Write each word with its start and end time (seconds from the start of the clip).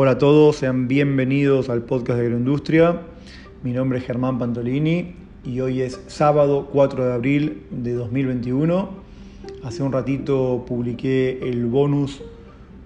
Hola 0.00 0.12
a 0.12 0.18
todos, 0.18 0.54
sean 0.54 0.86
bienvenidos 0.86 1.68
al 1.68 1.82
podcast 1.82 2.20
de 2.20 2.26
Agroindustria. 2.26 3.00
Mi 3.64 3.72
nombre 3.72 3.98
es 3.98 4.04
Germán 4.04 4.38
Pantolini 4.38 5.16
y 5.44 5.58
hoy 5.58 5.82
es 5.82 6.00
sábado 6.06 6.68
4 6.72 7.04
de 7.04 7.12
abril 7.12 7.62
de 7.72 7.94
2021. 7.94 8.90
Hace 9.64 9.82
un 9.82 9.90
ratito 9.90 10.64
publiqué 10.68 11.40
el 11.42 11.66
bonus 11.66 12.22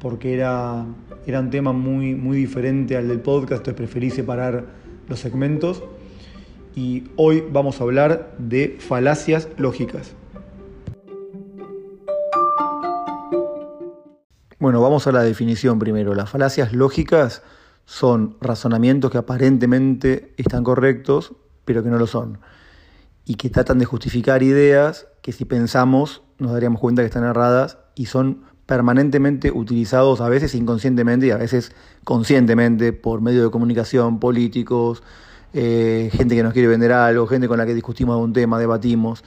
porque 0.01 0.33
era, 0.33 0.87
un 1.27 1.51
tema 1.51 1.75
muy, 1.75 2.15
muy 2.15 2.39
diferente 2.39 2.97
al 2.97 3.09
del 3.09 3.21
podcast, 3.21 3.61
entonces 3.61 3.75
preferí 3.75 4.09
separar 4.09 4.65
los 5.07 5.21
segmentos. 5.21 5.83
Y 6.75 7.05
hoy 7.17 7.45
vamos 7.53 7.79
a 7.83 7.85
hablar 7.85 8.35
de 8.39 8.79
falacias 8.79 9.51
lógicas. 9.59 10.15
Bueno, 14.63 14.81
vamos 14.81 15.09
a 15.09 15.11
la 15.11 15.25
definición 15.25 15.81
primero. 15.81 16.15
Las 16.15 16.31
falacias 16.31 16.73
lógicas 16.73 17.43
son 17.85 18.37
razonamientos 18.41 19.11
que 19.11 19.19
aparentemente 19.19 20.35
están 20.37 20.63
correctos, 20.63 21.33
pero 21.65 21.83
que 21.83 21.89
no 21.89 21.99
lo 21.99 22.07
son. 22.07 22.39
Y 23.27 23.35
que 23.35 23.51
tratan 23.51 23.81
de 23.81 23.87
justificar 23.87 24.45
ideas 24.45 25.09
que 25.21 25.33
si 25.33 25.45
pensamos 25.47 26.23
nos 26.39 26.53
daríamos 26.53 26.81
cuenta 26.81 27.03
que 27.03 27.07
están 27.07 27.25
erradas 27.25 27.79
y 27.97 28.07
son 28.07 28.45
permanentemente 28.65 29.51
utilizados 29.51 30.21
a 30.21 30.29
veces 30.29 30.55
inconscientemente 30.55 31.27
y 31.27 31.31
a 31.33 31.39
veces 31.39 31.73
conscientemente 32.05 32.93
por 32.93 33.21
medio 33.21 33.43
de 33.43 33.51
comunicación, 33.51 34.21
políticos, 34.21 35.03
eh, 35.55 36.09
gente 36.13 36.37
que 36.37 36.45
nos 36.45 36.53
quiere 36.53 36.69
vender 36.69 36.93
algo, 36.93 37.27
gente 37.27 37.49
con 37.49 37.59
la 37.59 37.67
que 37.67 37.75
discutimos 37.75 38.15
algún 38.15 38.33
tema, 38.33 38.61
debatimos. 38.61 39.25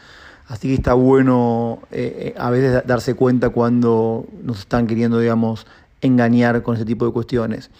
Así 0.47 0.67
que 0.67 0.75
está 0.75 0.93
bueno 0.93 1.79
eh, 1.91 2.33
eh, 2.35 2.39
a 2.39 2.51
veces 2.51 2.85
darse 2.85 3.15
cuenta 3.15 3.49
cuando 3.49 4.25
nos 4.43 4.59
están 4.59 4.85
queriendo, 4.85 5.19
digamos, 5.19 5.65
engañar 6.01 6.61
con 6.61 6.75
ese 6.75 6.85
tipo 6.85 7.05
de 7.05 7.11
cuestiones. 7.11 7.71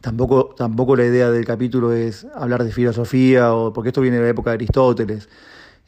Tampoco, 0.00 0.54
tampoco 0.56 0.96
la 0.96 1.04
idea 1.04 1.30
del 1.30 1.44
capítulo 1.44 1.92
es 1.92 2.26
hablar 2.34 2.64
de 2.64 2.72
filosofía, 2.72 3.54
o, 3.54 3.72
porque 3.72 3.88
esto 3.88 4.00
viene 4.00 4.16
de 4.16 4.24
la 4.24 4.28
época 4.30 4.50
de 4.50 4.54
Aristóteles. 4.54 5.28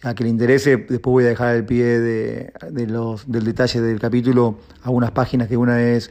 A 0.03 0.15
que 0.15 0.25
le 0.25 0.31
interese, 0.31 0.79
después 0.79 1.13
voy 1.13 1.25
a 1.25 1.29
dejar 1.29 1.49
al 1.49 1.67
pie 1.67 1.85
de, 2.01 2.53
los, 2.87 3.31
del 3.31 3.45
detalle 3.45 3.83
del 3.83 4.01
capítulo 4.01 4.57
algunas 4.83 5.11
páginas, 5.11 5.47
que 5.47 5.59
una 5.59 5.83
es 5.83 6.11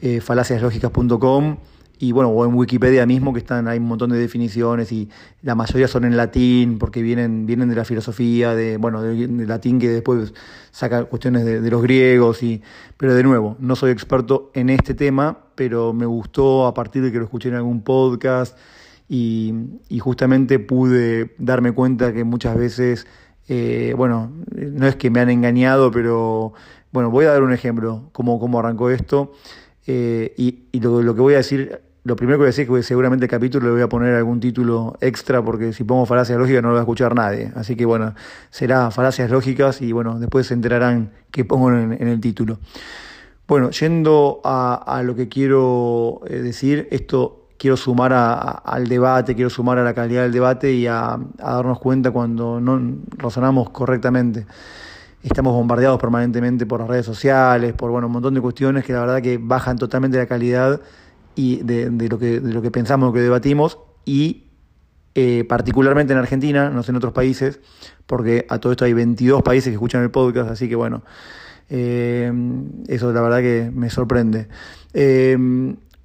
eh, 0.00 0.20
falaciaslógicas.com 0.20 1.56
y 1.98 2.12
bueno, 2.12 2.30
o 2.30 2.44
en 2.44 2.54
Wikipedia 2.54 3.06
mismo 3.06 3.32
que 3.32 3.38
están, 3.38 3.68
hay 3.68 3.78
un 3.78 3.86
montón 3.86 4.10
de 4.10 4.18
definiciones 4.18 4.90
y 4.90 5.08
la 5.42 5.54
mayoría 5.54 5.86
son 5.86 6.04
en 6.04 6.16
latín 6.16 6.78
porque 6.78 7.02
vienen, 7.02 7.46
vienen 7.46 7.68
de 7.68 7.76
la 7.76 7.84
filosofía, 7.84 8.54
de, 8.54 8.76
bueno, 8.76 9.00
de, 9.02 9.28
latín 9.46 9.78
que 9.78 9.88
después 9.88 10.34
saca 10.70 11.04
cuestiones 11.04 11.44
de, 11.44 11.70
los 11.70 11.82
griegos 11.82 12.42
y, 12.42 12.62
pero 12.96 13.14
de 13.14 13.22
nuevo, 13.22 13.56
no 13.60 13.76
soy 13.76 13.92
experto 13.92 14.50
en 14.54 14.70
este 14.70 14.94
tema, 14.94 15.38
pero 15.54 15.92
me 15.92 16.06
gustó 16.06 16.66
a 16.66 16.74
partir 16.74 17.02
de 17.02 17.12
que 17.12 17.18
lo 17.18 17.24
escuché 17.24 17.48
en 17.48 17.54
algún 17.54 17.82
podcast 17.82 18.58
y, 19.08 19.54
justamente 20.00 20.58
pude 20.58 21.34
darme 21.38 21.72
cuenta 21.72 22.12
que 22.12 22.24
muchas 22.24 22.56
veces, 22.56 23.06
eh, 23.48 23.94
bueno, 23.96 24.32
no 24.52 24.86
es 24.86 24.96
que 24.96 25.10
me 25.10 25.20
han 25.20 25.30
engañado, 25.30 25.90
pero 25.90 26.52
bueno, 26.92 27.10
voy 27.10 27.24
a 27.26 27.30
dar 27.30 27.42
un 27.42 27.52
ejemplo, 27.52 28.08
cómo, 28.12 28.38
cómo 28.40 28.58
arrancó 28.58 28.90
esto. 28.90 29.32
Eh, 29.86 30.34
y, 30.36 30.80
lo, 30.80 31.02
lo, 31.02 31.14
que 31.14 31.20
voy 31.20 31.34
a 31.34 31.38
decir 31.38 31.80
lo 32.04 32.16
primero 32.16 32.36
que 32.36 32.40
voy 32.40 32.46
a 32.46 32.48
decir 32.48 32.64
es 32.64 32.70
que 32.70 32.82
seguramente 32.82 33.24
el 33.24 33.30
capítulo 33.30 33.66
le 33.66 33.72
voy 33.72 33.80
a 33.80 33.88
poner 33.88 34.14
algún 34.14 34.38
título 34.38 34.94
extra 35.00 35.42
porque 35.42 35.72
si 35.72 35.84
pongo 35.84 36.04
falacias 36.04 36.38
lógicas 36.38 36.62
no 36.62 36.68
lo 36.68 36.74
va 36.74 36.80
a 36.80 36.82
escuchar 36.82 37.14
nadie. 37.14 37.50
Así 37.56 37.76
que 37.76 37.86
bueno, 37.86 38.14
será 38.50 38.90
falacias 38.90 39.30
lógicas 39.30 39.80
y 39.80 39.90
bueno, 39.90 40.18
después 40.18 40.46
se 40.46 40.52
enterarán 40.52 41.12
qué 41.30 41.46
pongo 41.46 41.72
en, 41.72 41.92
el 42.06 42.20
título. 42.20 42.58
Bueno, 43.48 43.70
yendo 43.70 44.42
a, 44.44 45.02
lo 45.02 45.14
que 45.14 45.30
quiero 45.30 46.20
eh, 46.26 46.40
decir, 46.40 46.88
esto 46.90 47.48
quiero 47.56 47.78
sumar 47.78 48.12
al 48.12 48.86
debate, 48.86 49.34
quiero 49.34 49.48
sumar 49.48 49.78
a 49.78 49.82
la 49.82 49.94
calidad 49.94 50.24
del 50.24 50.32
debate 50.32 50.72
y 50.72 50.86
a, 50.86 51.18
darnos 51.38 51.78
cuenta 51.78 52.10
cuando 52.10 52.60
no 52.60 52.98
razonamos 53.16 53.70
correctamente 53.70 54.46
estamos 55.24 55.54
bombardeados 55.54 55.98
permanentemente 55.98 56.66
por 56.66 56.80
las 56.80 56.88
redes 56.88 57.06
sociales, 57.06 57.72
por 57.72 57.90
bueno, 57.90 58.06
un 58.06 58.12
montón 58.12 58.34
de 58.34 58.40
cuestiones 58.40 58.84
que 58.84 58.92
la 58.92 59.00
verdad 59.00 59.22
que 59.22 59.38
bajan 59.40 59.78
totalmente 59.78 60.18
la 60.18 60.26
calidad 60.26 60.80
y 61.34 61.62
de, 61.62 61.90
lo, 62.08 62.18
que, 62.18 62.40
de 62.40 62.52
lo 62.52 62.62
que 62.62 62.70
pensamos, 62.70 63.08
lo 63.08 63.12
que 63.12 63.20
debatimos, 63.20 63.78
y 64.04 64.44
eh, 65.14 65.44
particularmente 65.48 66.12
en 66.12 66.18
Argentina, 66.18 66.70
no 66.70 66.82
sé 66.82 66.92
en 66.92 66.96
otros 66.96 67.12
países, 67.12 67.60
porque 68.06 68.46
a 68.48 68.58
todo 68.58 68.72
esto 68.72 68.84
hay 68.84 68.92
22 68.92 69.42
países 69.42 69.70
que 69.70 69.74
escuchan 69.74 70.02
el 70.02 70.10
podcast, 70.10 70.50
así 70.50 70.68
que 70.68 70.76
bueno, 70.76 71.02
eh, 71.70 72.30
eso 72.88 73.12
la 73.12 73.22
verdad 73.22 73.40
que 73.40 73.70
me 73.72 73.90
sorprende. 73.90 74.48
Eh, 74.92 75.36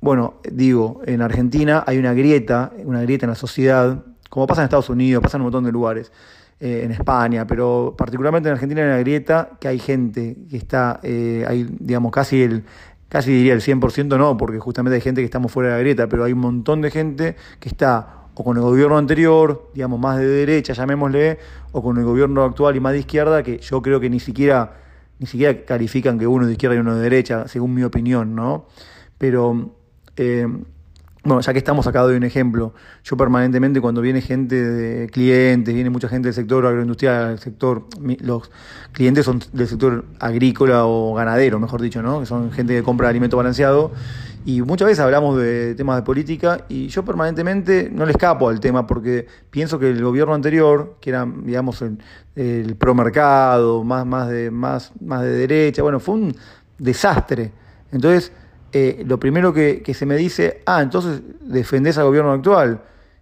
bueno, 0.01 0.35
digo, 0.49 1.01
en 1.05 1.21
Argentina 1.21 1.83
hay 1.85 1.97
una 1.97 2.13
grieta, 2.13 2.71
una 2.85 3.01
grieta 3.01 3.25
en 3.25 3.31
la 3.31 3.35
sociedad, 3.35 4.05
como 4.29 4.47
pasa 4.47 4.61
en 4.61 4.65
Estados 4.65 4.89
Unidos, 4.89 5.21
pasa 5.21 5.37
en 5.37 5.41
un 5.41 5.47
montón 5.47 5.65
de 5.65 5.73
lugares, 5.73 6.11
en 6.59 6.91
España, 6.91 7.47
pero 7.47 7.95
particularmente 7.97 8.49
en 8.49 8.53
Argentina 8.53 8.81
hay 8.81 8.87
una 8.87 8.97
grieta 8.97 9.51
que 9.59 9.69
hay 9.69 9.79
gente 9.79 10.35
que 10.49 10.57
está, 10.57 10.99
hay 11.01 11.67
digamos 11.79 12.11
casi 12.11 12.43
el, 12.43 12.65
casi 13.07 13.31
diría 13.31 13.53
el 13.53 13.61
100% 13.61 14.17
no, 14.17 14.37
porque 14.37 14.59
justamente 14.59 14.95
hay 14.95 15.01
gente 15.01 15.21
que 15.21 15.25
estamos 15.25 15.51
fuera 15.51 15.69
de 15.69 15.75
la 15.75 15.79
grieta, 15.79 16.07
pero 16.07 16.23
hay 16.23 16.33
un 16.33 16.39
montón 16.39 16.81
de 16.81 16.91
gente 16.91 17.35
que 17.59 17.69
está 17.69 18.19
o 18.39 18.43
con 18.43 18.55
el 18.55 18.63
gobierno 18.63 18.97
anterior, 18.97 19.69
digamos 19.73 19.99
más 19.99 20.17
de 20.17 20.25
derecha, 20.25 20.71
llamémosle, 20.71 21.39
o 21.73 21.83
con 21.83 21.97
el 21.97 22.05
gobierno 22.05 22.45
actual 22.45 22.73
y 22.73 22.79
más 22.79 22.93
de 22.93 22.99
izquierda, 22.99 23.43
que 23.43 23.57
yo 23.57 23.81
creo 23.81 23.99
que 23.99 24.09
ni 24.09 24.21
siquiera, 24.21 24.77
ni 25.19 25.27
siquiera 25.27 25.65
califican 25.65 26.17
que 26.17 26.25
uno 26.25 26.43
es 26.43 26.47
de 26.47 26.53
izquierda 26.53 26.77
y 26.77 26.79
uno 26.79 26.95
de 26.95 27.01
derecha, 27.01 27.49
según 27.49 27.73
mi 27.73 27.83
opinión, 27.83 28.35
¿no? 28.35 28.67
Pero 29.17 29.75
eh, 30.15 30.47
bueno, 31.23 31.41
ya 31.41 31.51
que 31.51 31.59
estamos 31.59 31.85
acá 31.85 32.01
doy 32.01 32.15
un 32.15 32.23
ejemplo. 32.23 32.73
Yo 33.03 33.17
permanentemente 33.17 33.81
cuando 33.81 34.01
viene 34.01 34.21
gente 34.21 34.55
de 34.55 35.09
clientes, 35.09 35.73
viene 35.73 35.89
mucha 35.89 36.07
gente 36.07 36.27
del 36.29 36.33
sector 36.33 36.65
agroindustrial, 36.65 37.29
del 37.29 37.39
sector, 37.39 37.85
los 38.21 38.49
clientes 38.93 39.25
son 39.25 39.41
del 39.51 39.67
sector 39.67 40.05
agrícola 40.19 40.85
o 40.85 41.13
ganadero, 41.13 41.59
mejor 41.59 41.81
dicho, 41.81 42.01
¿no? 42.01 42.21
Que 42.21 42.25
son 42.25 42.51
gente 42.51 42.73
que 42.73 42.83
compra 42.83 43.09
alimento 43.09 43.35
balanceado. 43.35 43.91
Y 44.45 44.61
muchas 44.61 44.85
veces 44.85 45.01
hablamos 45.01 45.37
de 45.37 45.75
temas 45.75 45.97
de 45.97 46.03
política 46.03 46.65
y 46.69 46.87
yo 46.87 47.03
permanentemente 47.03 47.89
no 47.91 48.05
le 48.05 48.11
escapo 48.11 48.47
al 48.47 48.61
tema 48.61 48.87
porque 48.87 49.27
pienso 49.49 49.77
que 49.77 49.89
el 49.89 50.01
gobierno 50.01 50.33
anterior, 50.33 50.95
que 51.01 51.09
era, 51.09 51.27
digamos, 51.43 51.81
el, 51.81 51.99
el 52.35 52.75
promercado, 52.77 53.83
más, 53.83 54.05
más, 54.05 54.29
de, 54.29 54.49
más, 54.49 54.93
más 55.01 55.23
de 55.23 55.31
derecha, 55.31 55.83
bueno, 55.83 55.99
fue 55.99 56.15
un 56.15 56.35
desastre. 56.77 57.51
Entonces, 57.91 58.31
eh, 58.71 59.03
lo 59.05 59.19
primero 59.19 59.53
que, 59.53 59.93
se 59.93 60.05
me 60.05 60.15
dice, 60.15 60.61
ah, 60.65 60.81
entonces 60.81 61.21
defendés 61.41 61.97
al 61.97 62.05
gobierno 62.05 62.31
actual. 62.31 62.81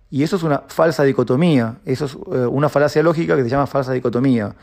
Y 0.09 0.23
eso 0.23 0.37
es 0.37 0.43
una 0.43 0.63
falsa 0.67 1.03
dicotomía, 1.03 1.79
eso 1.85 2.05
es 2.05 2.13
eh, 2.13 2.45
una 2.45 2.69
falacia 2.69 3.03
lógica 3.03 3.35
que 3.35 3.43
se 3.43 3.49
llama 3.49 3.67
falsa 3.67 3.91
dicotomía. 3.91 4.55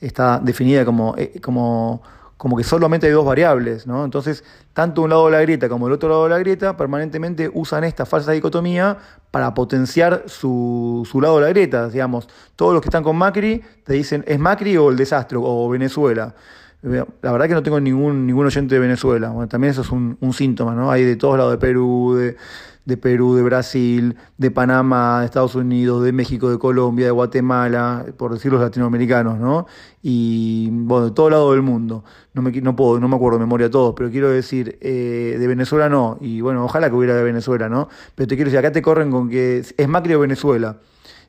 Está 0.00 0.38
definida 0.38 0.84
como, 0.84 1.14
eh, 1.18 1.40
como, 1.42 2.02
como 2.38 2.56
que 2.56 2.64
solamente 2.64 3.06
hay 3.06 3.12
dos 3.12 3.26
variables, 3.26 3.86
¿no? 3.86 4.04
Entonces, 4.04 4.44
tanto 4.72 5.02
un 5.02 5.10
lado 5.10 5.26
de 5.26 5.32
la 5.32 5.42
grieta 5.42 5.68
como 5.68 5.88
el 5.88 5.92
otro 5.92 6.08
lado 6.08 6.24
de 6.24 6.30
la 6.30 6.38
grieta 6.38 6.76
permanentemente 6.76 7.50
usan 7.52 7.84
esta 7.84 8.06
falsa 8.06 8.32
dicotomía 8.32 8.96
para 9.30 9.52
potenciar 9.52 10.24
su, 10.26 11.06
su 11.10 11.20
lado 11.20 11.36
de 11.36 11.42
la 11.42 11.48
grieta. 11.50 11.88
Digamos, 11.88 12.28
todos 12.56 12.72
los 12.72 12.80
que 12.80 12.88
están 12.88 13.02
con 13.02 13.16
Macri 13.16 13.62
te 13.84 13.92
dicen, 13.92 14.24
¿es 14.26 14.38
Macri 14.38 14.76
o 14.78 14.88
el 14.88 14.96
desastre 14.96 15.36
o 15.38 15.68
Venezuela? 15.68 16.34
La 16.80 17.32
verdad 17.32 17.48
que 17.48 17.54
no 17.54 17.62
tengo 17.62 17.80
ningún, 17.80 18.24
ningún 18.26 18.46
oyente 18.46 18.76
de 18.76 18.80
Venezuela. 18.80 19.30
Bueno, 19.30 19.48
también 19.48 19.72
eso 19.72 19.82
es 19.82 19.90
un, 19.90 20.16
síntoma, 20.32 20.74
¿no? 20.74 20.92
Hay 20.92 21.02
de 21.02 21.16
todos 21.16 21.36
lados, 21.36 21.50
de 21.50 21.58
Perú, 21.58 22.14
de, 22.14 22.36
de, 22.84 22.96
Perú, 22.96 23.34
de 23.34 23.42
Brasil, 23.42 24.16
de 24.36 24.50
Panamá, 24.52 25.20
de 25.20 25.26
Estados 25.26 25.56
Unidos, 25.56 26.04
de 26.04 26.12
México, 26.12 26.48
de 26.48 26.58
Colombia, 26.58 27.06
de 27.06 27.10
Guatemala, 27.10 28.06
por 28.16 28.32
decir 28.32 28.52
los 28.52 28.60
latinoamericanos, 28.60 29.40
¿no? 29.40 29.66
Y, 30.02 30.68
bueno, 30.70 31.06
de 31.06 31.10
todo 31.10 31.30
lado 31.30 31.50
del 31.50 31.62
mundo. 31.62 32.04
No 32.32 32.42
me, 32.42 32.52
no 32.60 32.76
puedo, 32.76 33.00
no 33.00 33.08
me 33.08 33.16
acuerdo 33.16 33.38
de 33.38 33.44
memoria 33.44 33.68
todos, 33.68 33.94
pero 33.96 34.08
quiero 34.10 34.30
decir, 34.30 34.78
eh, 34.80 35.36
de 35.36 35.46
Venezuela 35.48 35.88
no. 35.88 36.16
Y 36.20 36.42
bueno, 36.42 36.64
ojalá 36.64 36.88
que 36.90 36.94
hubiera 36.94 37.16
de 37.16 37.24
Venezuela, 37.24 37.68
¿no? 37.68 37.88
Pero 38.14 38.28
te 38.28 38.36
quiero 38.36 38.50
decir, 38.50 38.60
acá 38.60 38.70
te 38.70 38.82
corren 38.82 39.10
con 39.10 39.28
que 39.28 39.64
es 39.76 39.88
Macri 39.88 40.14
o 40.14 40.20
Venezuela 40.20 40.76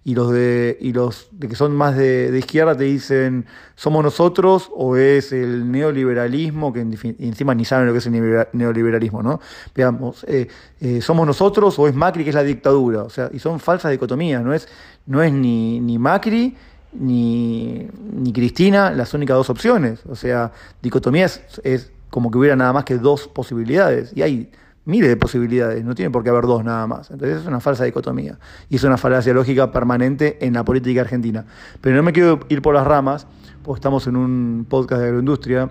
y 0.03 0.15
los 0.15 0.31
de 0.31 0.77
y 0.79 0.93
los 0.93 1.27
de 1.31 1.47
que 1.49 1.55
son 1.55 1.75
más 1.75 1.95
de, 1.95 2.35
izquierda 2.37 2.75
te 2.75 2.85
dicen 2.85 3.45
somos 3.75 4.03
nosotros 4.03 4.71
o 4.73 4.95
es 4.95 5.31
el 5.31 5.69
neoliberalismo 5.71 6.71
que 6.71 6.81
encima 6.81 7.53
ni 7.53 7.65
saben 7.65 7.85
lo 7.85 7.91
que 7.91 7.99
es 7.99 8.07
el 8.07 8.47
neoliberalismo 8.53 9.21
no 9.21 9.41
veamos 9.75 10.23
eh, 10.27 10.47
eh, 10.79 11.01
somos 11.01 11.27
nosotros 11.27 11.77
o 11.77 11.87
es 11.87 11.95
Macri 11.95 12.23
que 12.23 12.29
es 12.29 12.35
la 12.35 12.43
dictadura 12.43 13.03
o 13.03 13.09
sea 13.09 13.29
y 13.33 13.39
son 13.39 13.59
falsas 13.59 13.91
dicotomías 13.91 14.41
no 14.41 14.53
es 14.53 14.69
no 15.05 15.21
es 15.21 15.33
ni, 15.33 15.79
ni 15.81 15.99
Macri 15.99 16.55
ni, 16.93 17.87
ni 18.13 18.33
Cristina 18.33 18.91
las 18.91 19.13
únicas 19.13 19.37
dos 19.37 19.49
opciones. 19.49 19.99
O 20.07 20.15
sea 20.15 20.51
dicotomía 20.81 21.25
es 21.63 21.91
como 22.09 22.31
que 22.31 22.37
hubiera 22.37 22.55
nada 22.55 22.73
más 22.73 22.85
que 22.85 22.97
dos 22.97 23.27
posibilidades. 23.27 24.11
Y 24.15 24.21
hay 24.21 24.51
miles 24.89 25.09
de 25.09 25.17
posibilidades, 25.17 25.83
no 25.85 25.95
tiene 25.95 26.11
por 26.11 26.23
qué 26.23 26.29
haber 26.29 26.45
dos 26.45 26.63
nada 26.63 26.85
más. 26.87 27.11
Entonces 27.11 27.41
es 27.41 27.47
una 27.47 27.59
falsa 27.59 27.85
dicotomía 27.85 28.37
y 28.69 28.75
es 28.75 28.83
una 28.83 28.97
falacia 28.97 29.33
lógica 29.33 29.71
permanente 29.71 30.37
en 30.45 30.53
la 30.53 30.63
política 30.63 31.01
argentina. 31.01 31.45
Pero 31.79 31.95
no 31.95 32.03
me 32.03 32.11
quiero 32.11 32.39
ir 32.49 32.61
por 32.61 32.75
las 32.75 32.85
ramas, 32.85 33.27
porque 33.63 33.79
estamos 33.79 34.07
en 34.07 34.15
un 34.15 34.65
podcast 34.67 35.01
de 35.01 35.07
agroindustria. 35.07 35.69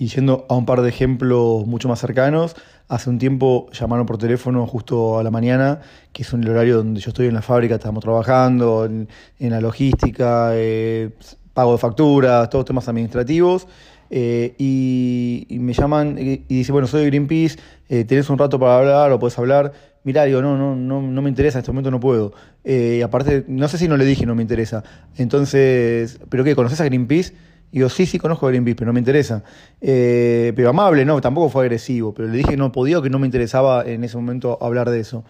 Y 0.00 0.06
yendo 0.06 0.46
a 0.48 0.54
un 0.54 0.64
par 0.64 0.82
de 0.82 0.88
ejemplos 0.88 1.66
mucho 1.66 1.88
más 1.88 2.00
cercanos, 2.00 2.56
Hace 2.88 3.10
un 3.10 3.18
tiempo 3.18 3.68
llamaron 3.72 4.06
por 4.06 4.16
teléfono 4.16 4.66
justo 4.66 5.18
a 5.18 5.22
la 5.22 5.30
mañana, 5.30 5.80
que 6.10 6.22
es 6.22 6.32
un 6.32 6.48
horario 6.48 6.78
donde 6.78 7.00
yo 7.00 7.10
estoy 7.10 7.26
en 7.26 7.34
la 7.34 7.42
fábrica, 7.42 7.74
estamos 7.74 8.02
trabajando, 8.02 8.86
en, 8.86 9.08
la 9.38 9.60
logística, 9.60 10.52
eh, 10.54 11.10
pago 11.52 11.72
de 11.72 11.78
facturas, 11.78 12.48
todos 12.48 12.64
temas 12.64 12.88
administrativos. 12.88 13.68
Eh, 14.10 14.54
y, 14.58 15.58
me 15.58 15.72
llaman 15.72 16.16
y, 16.18 16.44
dice, 16.48 16.72
bueno, 16.72 16.86
soy 16.86 17.02
de 17.02 17.06
Greenpeace, 17.06 17.58
eh, 17.88 18.04
tenés 18.04 18.30
un 18.30 18.38
rato 18.38 18.58
para 18.58 18.78
hablar 18.78 19.12
o 19.12 19.18
puedes 19.18 19.38
hablar. 19.38 19.72
Mirá, 20.04 20.24
digo, 20.24 20.40
no, 20.40 20.56
no, 20.56 20.74
no, 20.76 21.02
no 21.02 21.22
me 21.22 21.28
interesa, 21.28 21.58
en 21.58 21.60
este 21.60 21.72
momento 21.72 21.90
no 21.90 22.00
puedo. 22.00 22.32
y 22.64 23.02
aparte, 23.02 23.44
no 23.48 23.68
sé 23.68 23.78
si 23.78 23.88
no 23.88 23.96
le 23.96 24.04
dije 24.04 24.24
no 24.26 24.34
me 24.34 24.42
interesa. 24.42 24.82
Entonces, 25.16 26.20
¿pero 26.28 26.44
qué? 26.44 26.54
¿Conoces 26.54 26.80
a 26.80 26.84
Greenpeace? 26.84 27.34
Y 27.70 27.80
yo, 27.80 27.88
sí, 27.88 28.06
sí, 28.06 28.18
conozco 28.18 28.46
a 28.46 28.50
Greenpeace, 28.50 28.76
pero 28.76 28.86
no 28.86 28.92
me 28.94 29.00
interesa. 29.00 29.42
Eh, 29.80 30.52
pero 30.56 30.70
amable, 30.70 31.04
no, 31.04 31.20
tampoco 31.20 31.50
fue 31.50 31.64
agresivo, 31.64 32.14
pero 32.14 32.28
le 32.28 32.38
dije 32.38 32.50
que 32.50 32.56
no 32.56 32.72
podía, 32.72 33.02
que 33.02 33.10
no 33.10 33.18
me 33.18 33.26
interesaba 33.26 33.84
en 33.84 34.04
ese 34.04 34.16
momento 34.16 34.58
hablar 34.60 34.88
de 34.90 35.00
eso. 35.00 35.24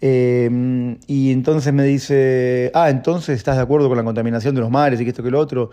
Eh, 0.00 0.96
y 1.06 1.30
entonces 1.32 1.72
me 1.72 1.84
dice, 1.84 2.70
ah, 2.74 2.90
entonces 2.90 3.36
estás 3.36 3.56
de 3.56 3.62
acuerdo 3.62 3.88
con 3.88 3.98
la 3.98 4.04
contaminación 4.04 4.54
de 4.54 4.62
los 4.62 4.70
mares 4.70 5.00
y 5.00 5.04
que 5.04 5.10
esto 5.10 5.22
que 5.22 5.30
lo 5.30 5.38
otro. 5.38 5.70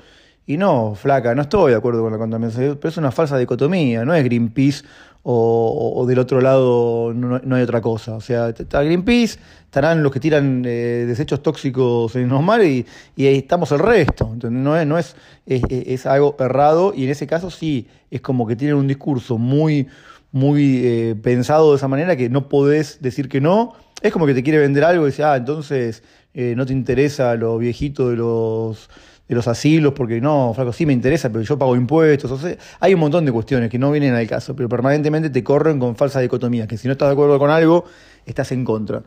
Y 0.50 0.58
no, 0.58 0.96
flaca, 0.96 1.36
no 1.36 1.44
estoy 1.44 1.74
de 1.74 1.78
acuerdo 1.78 2.02
con 2.02 2.12
la 2.12 2.18
contaminación, 2.18 2.80
pero 2.82 2.90
es 2.90 2.98
una 2.98 3.12
falsa 3.12 3.38
dicotomía, 3.38 4.04
no 4.04 4.16
es 4.16 4.24
Greenpeace 4.24 4.84
o, 5.22 6.04
del 6.08 6.18
otro 6.18 6.42
lado 6.42 7.14
no, 7.14 7.56
hay 7.56 7.62
otra 7.62 7.82
cosa. 7.82 8.16
O 8.16 8.20
sea, 8.20 8.50
está 8.50 8.82
Greenpeace, 8.82 9.38
estarán 9.66 10.02
los 10.02 10.12
que 10.12 10.20
tiran 10.20 10.64
eh, 10.66 11.06
desechos 11.08 11.44
tóxicos 11.44 12.16
en 12.16 12.30
los 12.30 12.42
mares 12.42 12.84
y, 13.16 13.28
ahí 13.28 13.38
estamos 13.38 13.72
el 13.74 13.78
resto. 13.78 14.32
Entonces, 14.34 14.60
no, 14.60 14.76
es, 14.76 14.88
no 14.88 14.98
es, 14.98 15.16
es, 15.46 16.08
algo 16.08 16.36
errado 16.40 16.94
y 16.96 17.04
en 17.04 17.12
ese 17.12 17.28
caso 17.28 17.52
sí, 17.52 17.88
es 18.10 18.22
como 18.22 18.48
que 18.48 18.56
tienen 18.56 18.76
un 18.76 18.88
discurso 18.88 19.38
muy, 19.38 19.88
muy 20.32 20.82
eh, 20.84 21.16
pensado 21.22 21.70
de 21.70 21.78
esa 21.78 21.88
manera 21.88 22.16
que 22.16 22.28
no 22.28 22.50
podés 22.50 23.04
decir 23.04 23.30
que 23.30 23.40
no. 23.40 23.74
Es 24.02 24.12
como 24.12 24.26
que 24.26 24.34
te 24.34 24.42
quiere 24.42 24.58
vender 24.58 24.84
algo 24.84 25.04
y 25.04 25.12
dice, 25.12 25.24
ah, 25.24 25.36
entonces 25.36 26.02
eh, 26.34 26.56
no 26.58 26.66
te 26.66 26.74
interesa 26.74 27.36
lo 27.36 27.60
viejito 27.60 28.10
de 28.10 28.16
los 28.16 28.90
de 29.30 29.36
los 29.36 29.48
asilos, 29.48 29.94
porque 29.94 30.20
no, 30.20 30.52
flaco, 30.56 30.74
sí 30.74 30.88
me 30.88 30.94
interesa, 30.94 31.30
pero 31.32 31.44
yo 31.44 31.58
pago 31.58 31.76
impuestos. 31.76 32.32
O 32.32 32.40
hay 32.80 32.94
un 32.96 33.00
montón 33.00 33.26
de 33.26 33.32
cuestiones 33.32 33.70
que 33.70 33.78
no 33.78 33.92
vienen 33.92 34.16
al 34.16 34.28
caso, 34.28 34.56
pero 34.56 34.68
permanentemente 34.68 35.30
te 35.30 35.44
corren 35.44 35.80
con 35.80 35.96
falsa 35.96 36.20
dicotomía, 36.20 36.66
que 36.66 36.78
si 36.78 36.88
no 36.88 36.94
estás 36.94 37.10
de 37.10 37.14
acuerdo 37.14 37.38
con 37.38 37.52
algo, 37.52 37.86
estás 38.26 38.52
en 38.52 38.66
contra. 38.66 39.04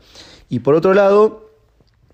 Y 0.49 0.61
por 0.61 0.77
otro 0.77 0.95
lado, 0.95 1.51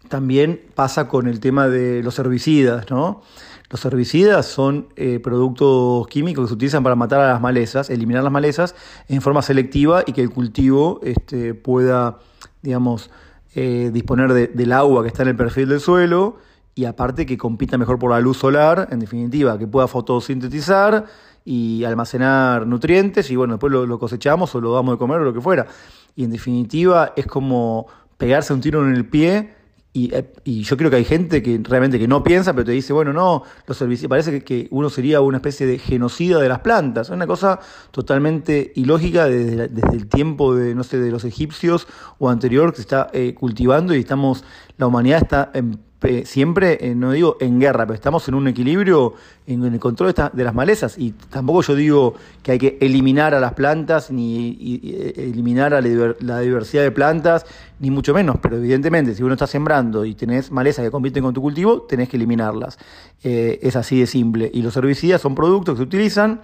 también 0.08 0.58
pasa 0.75 1.06
con 1.06 1.28
el 1.28 1.38
tema 1.38 1.69
de 1.69 2.02
los 2.02 2.19
herbicidas, 2.19 2.90
¿no? 2.90 3.20
Los 3.69 3.84
herbicidas 3.84 4.46
son 4.46 4.88
eh, 4.96 5.20
productos 5.22 6.06
químicos 6.08 6.44
que 6.44 6.49
se 6.49 6.54
utilizan 6.54 6.82
para 6.82 6.96
matar 6.96 7.20
a 7.20 7.28
las 7.28 7.43
malezas, 7.43 7.90
eliminar 7.90 8.22
las 8.22 8.32
malezas 8.32 8.75
en 9.08 9.20
forma 9.20 9.43
selectiva 9.43 10.02
y 10.06 10.14
que 10.14 10.22
el 10.22 10.31
cultivo 10.31 11.00
este, 11.02 11.52
pueda, 11.52 12.20
digamos, 12.62 13.11
eh, 13.54 13.90
disponer 13.93 14.32
del 14.32 14.72
agua 14.72 15.02
que 15.02 15.08
está 15.08 15.25
en 15.25 15.28
el 15.28 15.37
perfil 15.37 15.69
del 15.69 15.81
suelo 15.81 16.47
y 16.78 16.84
aparte 16.84 17.26
que 17.26 17.36
compita 17.36 17.76
mejor 17.76 17.98
por 17.98 18.12
la 18.12 18.20
luz 18.20 18.36
solar, 18.36 18.86
en 18.92 19.00
definitiva, 19.00 19.58
que 19.58 19.66
pueda 19.66 19.88
fotosintetizar 19.88 21.06
y 21.44 21.82
almacenar 21.82 22.69
nutrientes 22.69 23.32
y 23.32 23.34
bueno, 23.34 23.54
después 23.54 23.72
lo, 23.72 23.98
cosechamos 23.98 24.54
o 24.54 24.60
lo 24.60 24.72
damos 24.72 24.94
de 24.94 24.98
comer 24.98 25.19
o 25.19 25.25
lo 25.25 25.34
que 25.34 25.40
fuera. 25.40 25.66
Y 26.14 26.22
en 26.22 26.30
definitiva 26.30 27.14
es 27.16 27.26
como 27.26 27.88
pegarse 28.16 28.52
un 28.52 28.60
tiro 28.60 28.86
en 28.86 28.94
el 28.94 29.06
pie 29.06 29.56
y, 29.92 30.14
eh, 30.14 30.32
yo 30.44 30.76
creo 30.76 30.88
que 30.88 30.98
hay 30.98 31.04
gente 31.04 31.42
que 31.42 31.60
realmente 31.64 31.98
que 31.98 32.06
no 32.06 32.22
piensa, 32.22 32.52
pero 32.52 32.66
te 32.66 32.70
dice, 32.70 32.92
bueno, 32.92 33.12
no, 33.12 33.42
los 33.66 33.76
servicios, 33.76 34.08
parece 34.08 34.44
que, 34.44 34.69
uno 34.70 34.88
sería 34.88 35.20
una 35.20 35.38
especie 35.38 35.66
de 35.66 35.80
genocida 35.80 36.38
de 36.38 36.48
las 36.48 36.60
plantas. 36.60 37.08
Es 37.08 37.12
una 37.12 37.26
cosa 37.26 37.58
totalmente 37.90 38.70
ilógica 38.76 39.25
desde, 39.25 39.64
el 39.64 40.06
tiempo 40.06 40.54
de, 40.54 40.76
no 40.76 40.84
sé, 40.84 40.98
de 40.98 41.10
los 41.10 41.25
egipcios 41.25 41.88
o 42.20 42.30
anterior 42.30 42.70
que 42.70 42.76
se 42.76 42.82
está 42.82 43.08
eh, 43.12 43.34
cultivando 43.34 43.96
y 43.96 43.98
estamos, 43.98 44.44
la 44.76 44.86
humanidad 44.86 45.22
está 45.25 45.50
en 45.54 45.88
siempre, 46.24 46.78
eh, 46.80 46.94
no 46.94 47.10
digo 47.10 47.36
en 47.40 47.58
guerra, 47.58 47.84
pero 47.84 47.94
estamos 47.94 48.28
en 48.28 48.34
un 48.34 48.46
equilibrio 48.46 49.14
en, 49.46 49.64
el 49.64 49.80
control 49.80 50.14
de, 50.32 50.44
las 50.44 50.54
malezas 50.54 50.96
y 50.96 51.10
tampoco 51.10 51.62
yo 51.62 51.74
digo 51.74 52.14
que 52.42 52.52
hay 52.52 52.58
que 52.58 52.78
eliminar 52.80 53.34
a 53.34 53.40
las 53.40 53.54
plantas 53.54 54.10
ni 54.12 54.80
eh, 54.84 55.14
eliminar 55.16 55.74
a 55.74 55.80
la 55.80 56.40
diversidad 56.40 56.84
de 56.84 56.92
plantas, 56.92 57.46
ni 57.80 57.90
mucho 57.90 58.14
menos, 58.14 58.36
pero 58.40 58.56
evidentemente 58.58 59.12
si 59.14 59.24
uno 59.24 59.34
está 59.34 59.48
sembrando 59.48 60.04
y 60.04 60.14
tenés 60.14 60.52
malezas 60.52 60.84
que 60.84 60.90
compiten 60.92 61.24
con 61.24 61.34
tu 61.34 61.42
cultivo, 61.42 61.82
tenés 61.82 62.08
que 62.08 62.16
eliminarlas. 62.16 62.78
Eh, 63.24 63.58
es 63.62 63.74
así 63.74 63.98
de 63.98 64.06
simple. 64.06 64.50
Y 64.54 64.62
los 64.62 64.76
herbicidas 64.76 65.20
son 65.20 65.34
productos 65.34 65.74
que 65.74 65.78
se 65.78 65.82
utilizan, 65.82 66.40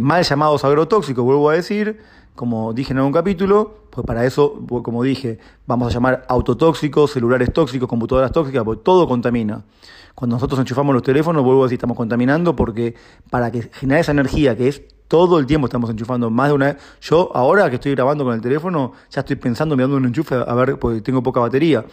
mal 0.00 0.22
llamados 0.22 0.64
agrotóxicos, 0.64 1.24
vuelvo 1.24 1.48
a 1.48 1.54
decir, 1.54 2.00
como 2.40 2.72
dije 2.72 2.92
en 2.94 2.96
algún 2.96 3.12
capítulo, 3.12 3.84
pues 3.90 4.06
para 4.06 4.24
eso, 4.24 4.64
como 4.82 5.02
dije, 5.02 5.38
vamos 5.66 5.88
a 5.88 5.90
llamar 5.92 6.24
autotóxicos, 6.26 7.10
celulares 7.10 7.52
tóxicos, 7.52 7.86
computadoras 7.86 8.32
tóxicas, 8.32 8.64
porque 8.64 8.82
todo 8.82 9.06
contamina. 9.06 9.62
Cuando 10.14 10.36
nosotros 10.36 10.58
enchufamos 10.58 10.94
los 10.94 11.02
teléfonos, 11.02 11.44
vuelvo 11.44 11.60
a 11.60 11.66
decir, 11.66 11.76
estamos 11.76 11.98
contaminando 11.98 12.56
porque 12.56 12.94
para 13.28 13.50
que 13.50 13.68
generar 13.74 14.00
esa 14.00 14.12
energía 14.12 14.56
que 14.56 14.68
es 14.68 14.80
todo 15.06 15.38
el 15.38 15.44
tiempo 15.44 15.66
estamos 15.66 15.90
enchufando 15.90 16.30
más 16.30 16.48
de 16.48 16.54
una 16.54 16.66
vez. 16.72 16.76
Yo 17.02 17.30
ahora 17.34 17.68
que 17.68 17.74
estoy 17.74 17.92
grabando 17.92 18.24
con 18.24 18.32
el 18.32 18.40
teléfono, 18.40 18.92
ya 19.10 19.20
estoy 19.20 19.36
pensando 19.36 19.76
mirando 19.76 19.98
un 19.98 20.06
enchufe 20.06 20.34
a 20.34 20.54
ver, 20.54 20.78
porque 20.78 21.02
tengo 21.02 21.22
poca 21.22 21.40
batería 21.40 21.84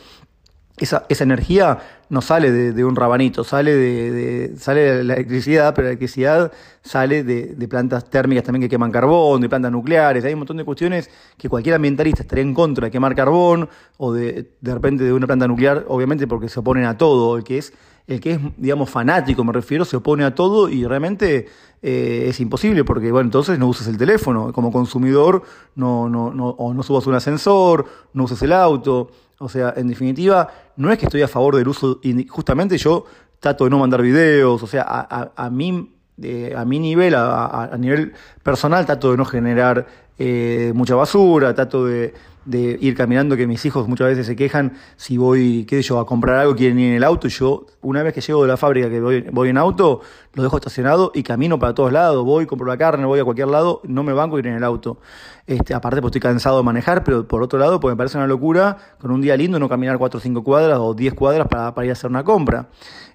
esa, 0.77 1.05
esa 1.09 1.23
energía 1.23 1.79
no 2.09 2.21
sale 2.21 2.51
de, 2.51 2.85
un 2.85 2.95
rabanito, 2.95 3.43
sale 3.43 3.75
de, 3.75 4.55
sale 4.57 4.81
de 4.81 5.03
la 5.03 5.15
electricidad, 5.15 5.73
pero 5.73 5.85
la 5.85 5.89
electricidad 5.89 6.51
sale 6.81 7.23
de, 7.23 7.67
plantas 7.67 8.09
térmicas 8.09 8.45
también 8.45 8.61
que 8.61 8.69
queman 8.69 8.91
carbón, 8.91 9.41
de 9.41 9.49
plantas 9.49 9.71
nucleares, 9.71 10.23
hay 10.23 10.33
un 10.33 10.39
montón 10.39 10.57
de 10.57 10.63
cuestiones 10.63 11.09
que 11.37 11.49
cualquier 11.49 11.75
ambientalista 11.75 12.21
estaría 12.21 12.43
en 12.43 12.53
contra 12.53 12.85
de 12.85 12.91
quemar 12.91 13.15
carbón 13.15 13.67
o 13.97 14.13
de, 14.13 14.51
de 14.61 14.73
repente 14.73 15.03
de 15.03 15.11
una 15.11 15.27
planta 15.27 15.47
nuclear, 15.47 15.85
obviamente 15.87 16.27
porque 16.27 16.47
se 16.47 16.59
oponen 16.59 16.85
a 16.85 16.97
todo, 16.97 17.35
el 17.35 17.43
que 17.43 17.57
es, 17.57 17.73
el 18.07 18.21
que 18.21 18.31
es, 18.33 18.39
digamos, 18.55 18.89
fanático, 18.89 19.43
me 19.43 19.51
refiero, 19.51 19.83
se 19.83 19.97
opone 19.97 20.23
a 20.23 20.33
todo 20.33 20.69
y 20.69 20.85
realmente 20.85 21.47
eh, 21.81 22.25
es 22.29 22.39
imposible 22.39 22.85
porque, 22.85 23.11
bueno, 23.11 23.27
entonces 23.27 23.59
no 23.59 23.67
uses 23.67 23.87
el 23.87 23.97
teléfono, 23.97 24.53
como 24.53 24.71
consumidor 24.71 25.43
no, 25.75 26.07
no, 26.07 26.33
no, 26.33 26.49
o 26.49 26.73
no 26.73 26.83
subas 26.83 27.05
un 27.05 27.15
ascensor, 27.15 27.85
no 28.13 28.23
uses 28.23 28.41
el 28.41 28.53
auto, 28.53 29.11
o 29.39 29.49
sea, 29.49 29.73
en 29.75 29.89
definitiva, 29.89 30.49
no 30.77 30.91
es 30.91 30.97
que 30.97 31.05
estoy 31.05 31.21
a 31.21 31.27
favor 31.27 31.57
del 31.57 31.67
uso, 31.67 31.99
justamente 32.29 32.77
yo 32.77 33.05
trato 33.39 33.65
de 33.65 33.69
no 33.69 33.79
mandar 33.79 34.01
videos, 34.01 34.63
o 34.63 34.67
sea, 34.67 34.85
a, 34.87 35.31
a, 35.35 35.49
mí, 35.49 35.93
eh, 36.21 36.53
a 36.55 36.63
mi 36.63 36.79
nivel, 36.79 37.13
a, 37.13 37.65
a, 37.65 37.77
nivel 37.77 38.13
personal, 38.41 38.85
trato 38.85 39.11
de 39.11 39.17
no 39.17 39.25
generar 39.25 39.85
eh, 40.17 40.71
mucha 40.73 40.95
basura, 40.95 41.53
trato 41.53 41.85
de, 41.85 42.13
de 42.47 42.77
ir 42.79 42.95
caminando, 42.95 43.35
que 43.35 43.45
mis 43.45 43.63
hijos 43.65 43.87
muchas 43.87 44.07
veces 44.07 44.25
se 44.25 44.35
quejan 44.35 44.73
si 44.95 45.17
voy, 45.17 45.65
qué 45.65 45.75
sé 45.75 45.81
yo, 45.83 45.99
a 45.99 46.05
comprar 46.05 46.37
algo, 46.37 46.55
quieren 46.55 46.79
ir 46.79 46.89
en 46.89 46.95
el 46.95 47.03
auto, 47.03 47.27
yo, 47.27 47.65
una 47.81 48.03
vez 48.03 48.13
que 48.13 48.21
llego 48.21 48.41
de 48.41 48.47
la 48.47 48.57
fábrica, 48.57 48.89
que 48.89 49.01
voy, 49.01 49.21
voy 49.31 49.49
en 49.49 49.57
auto, 49.57 49.99
lo 50.33 50.43
dejo 50.43 50.55
estacionado 50.55 51.11
y 51.13 51.23
camino 51.23 51.59
para 51.59 51.73
todos 51.73 51.91
lados, 51.91 52.23
voy, 52.23 52.45
compro 52.45 52.65
la 52.65 52.77
carne, 52.77 53.05
voy 53.05 53.19
a 53.19 53.25
cualquier 53.25 53.49
lado, 53.49 53.81
no 53.83 54.01
me 54.03 54.13
banco 54.13 54.39
ir 54.39 54.47
en 54.47 54.53
el 54.53 54.63
auto. 54.63 54.99
Este, 55.45 55.73
aparte, 55.73 56.01
pues 56.01 56.09
estoy 56.11 56.21
cansado 56.21 56.57
de 56.57 56.63
manejar, 56.63 57.03
pero 57.03 57.27
por 57.27 57.43
otro 57.43 57.59
lado, 57.59 57.79
pues 57.79 57.93
me 57.93 57.97
parece 57.97 58.17
una 58.17 58.27
locura 58.27 58.77
con 58.99 59.11
un 59.11 59.21
día 59.21 59.35
lindo 59.35 59.59
no 59.59 59.67
caminar 59.67 59.97
4 59.97 60.17
o 60.17 60.21
5 60.21 60.43
cuadras 60.43 60.79
o 60.79 60.93
10 60.93 61.13
cuadras 61.13 61.47
para, 61.47 61.73
para 61.73 61.85
ir 61.85 61.91
a 61.91 61.93
hacer 61.93 62.09
una 62.09 62.23
compra. 62.23 62.69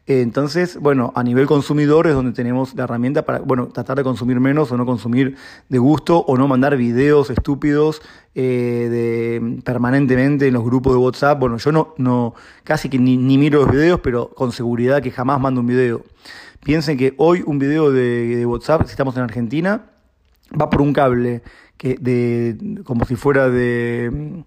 Entonces, 0.06 0.78
bueno, 0.80 1.12
a 1.14 1.22
nivel 1.22 1.46
consumidor 1.46 2.08
es 2.08 2.14
donde 2.14 2.32
tenemos 2.32 2.74
la 2.74 2.84
herramienta 2.84 3.22
para, 3.22 3.38
bueno, 3.38 3.68
tratar 3.68 3.96
de 3.96 4.02
consumir 4.02 4.40
menos 4.40 4.72
o 4.72 4.76
no 4.76 4.84
consumir 4.84 5.36
de 5.68 5.78
gusto 5.78 6.18
o 6.18 6.36
no 6.36 6.48
mandar 6.48 6.76
videos 6.76 7.30
estúpidos 7.30 8.02
eh, 8.34 8.88
de, 8.90 9.11
permanentemente 9.64 10.46
en 10.48 10.54
los 10.54 10.64
grupos 10.64 10.92
de 10.92 10.98
WhatsApp. 10.98 11.38
Bueno, 11.38 11.58
yo 11.58 11.72
no, 11.72 11.94
no 11.98 12.34
casi 12.64 12.88
que 12.88 12.98
ni, 12.98 13.16
miro 13.16 13.60
los 13.62 13.70
videos, 13.70 14.00
pero 14.00 14.28
con 14.28 14.52
seguridad 14.52 15.02
que 15.02 15.10
jamás 15.10 15.40
mando 15.40 15.60
un 15.60 15.66
video. 15.66 16.02
Piensen 16.64 16.96
que 16.96 17.14
hoy 17.18 17.42
un 17.46 17.58
video 17.58 17.90
de, 17.90 18.44
WhatsApp, 18.46 18.84
si 18.86 18.90
estamos 18.90 19.16
en 19.16 19.22
Argentina, 19.22 19.86
va 20.60 20.70
por 20.70 20.82
un 20.82 20.92
cable 20.92 21.42
que 21.76 22.56
como 22.84 23.04
si 23.04 23.16
fuera 23.16 23.48
de 23.48 24.44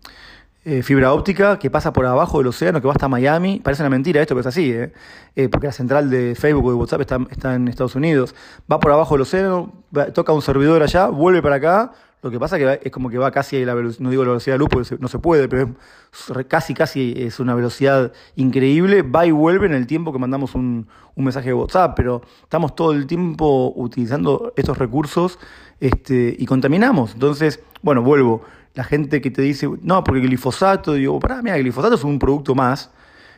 eh, 0.68 0.82
fibra 0.82 1.13
óptica 1.13 1.60
que 1.60 1.70
pasa 1.70 1.94
por 1.94 2.08
abajo 2.08 2.39
del 2.39 2.48
océano, 2.48 2.82
que 2.82 2.88
va 2.88 2.94
hasta 2.94 3.08
Miami. 3.08 3.62
Parece 3.63 3.84
una 3.84 3.92
mentira 3.92 4.20
esto, 4.20 4.34
pero 4.34 4.42
es 4.42 4.48
así, 4.48 4.72
¿eh? 4.72 4.92
eh 5.36 5.48
porque 5.48 5.68
la 5.68 5.74
central 5.74 6.10
de 6.10 6.34
Facebook 6.34 6.65
o 6.65 6.70
de 6.72 6.75
WhatsApp 6.75 7.01
está, 7.30 7.54
en 7.54 7.68
Estados 7.68 7.94
Unidos. 7.94 8.34
Va 8.70 8.80
por 8.80 8.92
abajo 8.92 9.13
del 9.13 9.22
océano, 9.22 9.72
toca 10.15 10.34
un 10.34 10.42
servidor 10.42 10.82
allá, 10.82 11.06
vuelve 11.06 11.44
para 11.44 11.58
acá. 11.58 11.92
Lo 12.25 12.32
que 12.32 12.39
pasa 12.39 12.58
que 12.58 12.79
es 12.82 12.91
como 12.91 13.12
que 13.12 13.20
va 13.20 13.29
casi 13.29 13.62
a 13.62 13.65
la 13.67 13.75
velocidad, 13.75 14.01
no 14.01 14.10
digo 14.10 14.24
la 14.24 14.29
velocidad 14.29 14.55
de 14.55 14.58
luz 14.58 14.70
porque 14.72 14.98
no 15.00 15.08
se 15.08 15.20
puede, 15.20 15.48
pero 15.48 15.75
es 16.12 16.46
casi, 16.48 16.74
casi 16.74 17.13
es 17.15 17.39
una 17.39 17.53
velocidad 17.53 18.13
increíble. 18.36 19.03
Va 19.03 19.27
y 19.27 19.32
vuelve 19.32 19.67
en 19.67 19.75
el 19.75 19.86
tiempo 19.86 20.12
que 20.12 20.17
mandamos 20.17 20.55
un, 20.55 20.88
un 21.13 21.24
mensaje 21.24 21.50
de 21.50 21.53
WhatsApp, 21.53 21.94
pero 21.96 22.24
estamos 22.41 22.75
todo 22.75 22.94
el 22.94 23.05
tiempo 23.05 23.72
utilizando 23.75 24.53
estos 24.55 24.75
recursos 24.79 25.38
este, 25.79 26.36
y 26.36 26.48
contaminamos. 26.48 27.13
Entonces, 27.13 27.60
bueno, 27.84 28.01
vuelvo 28.01 28.41
la 28.74 28.84
gente 28.84 29.22
que 29.22 29.29
te 29.29 29.44
dice, 29.44 29.70
no, 29.84 30.03
porque 30.03 30.22
glifosato, 30.22 30.94
digo, 30.94 31.20
pará, 31.20 31.44
mira, 31.44 31.60
glifosato 31.60 31.94
es 31.94 32.03
un 32.03 32.17
producto 32.17 32.55
más. 32.55 32.89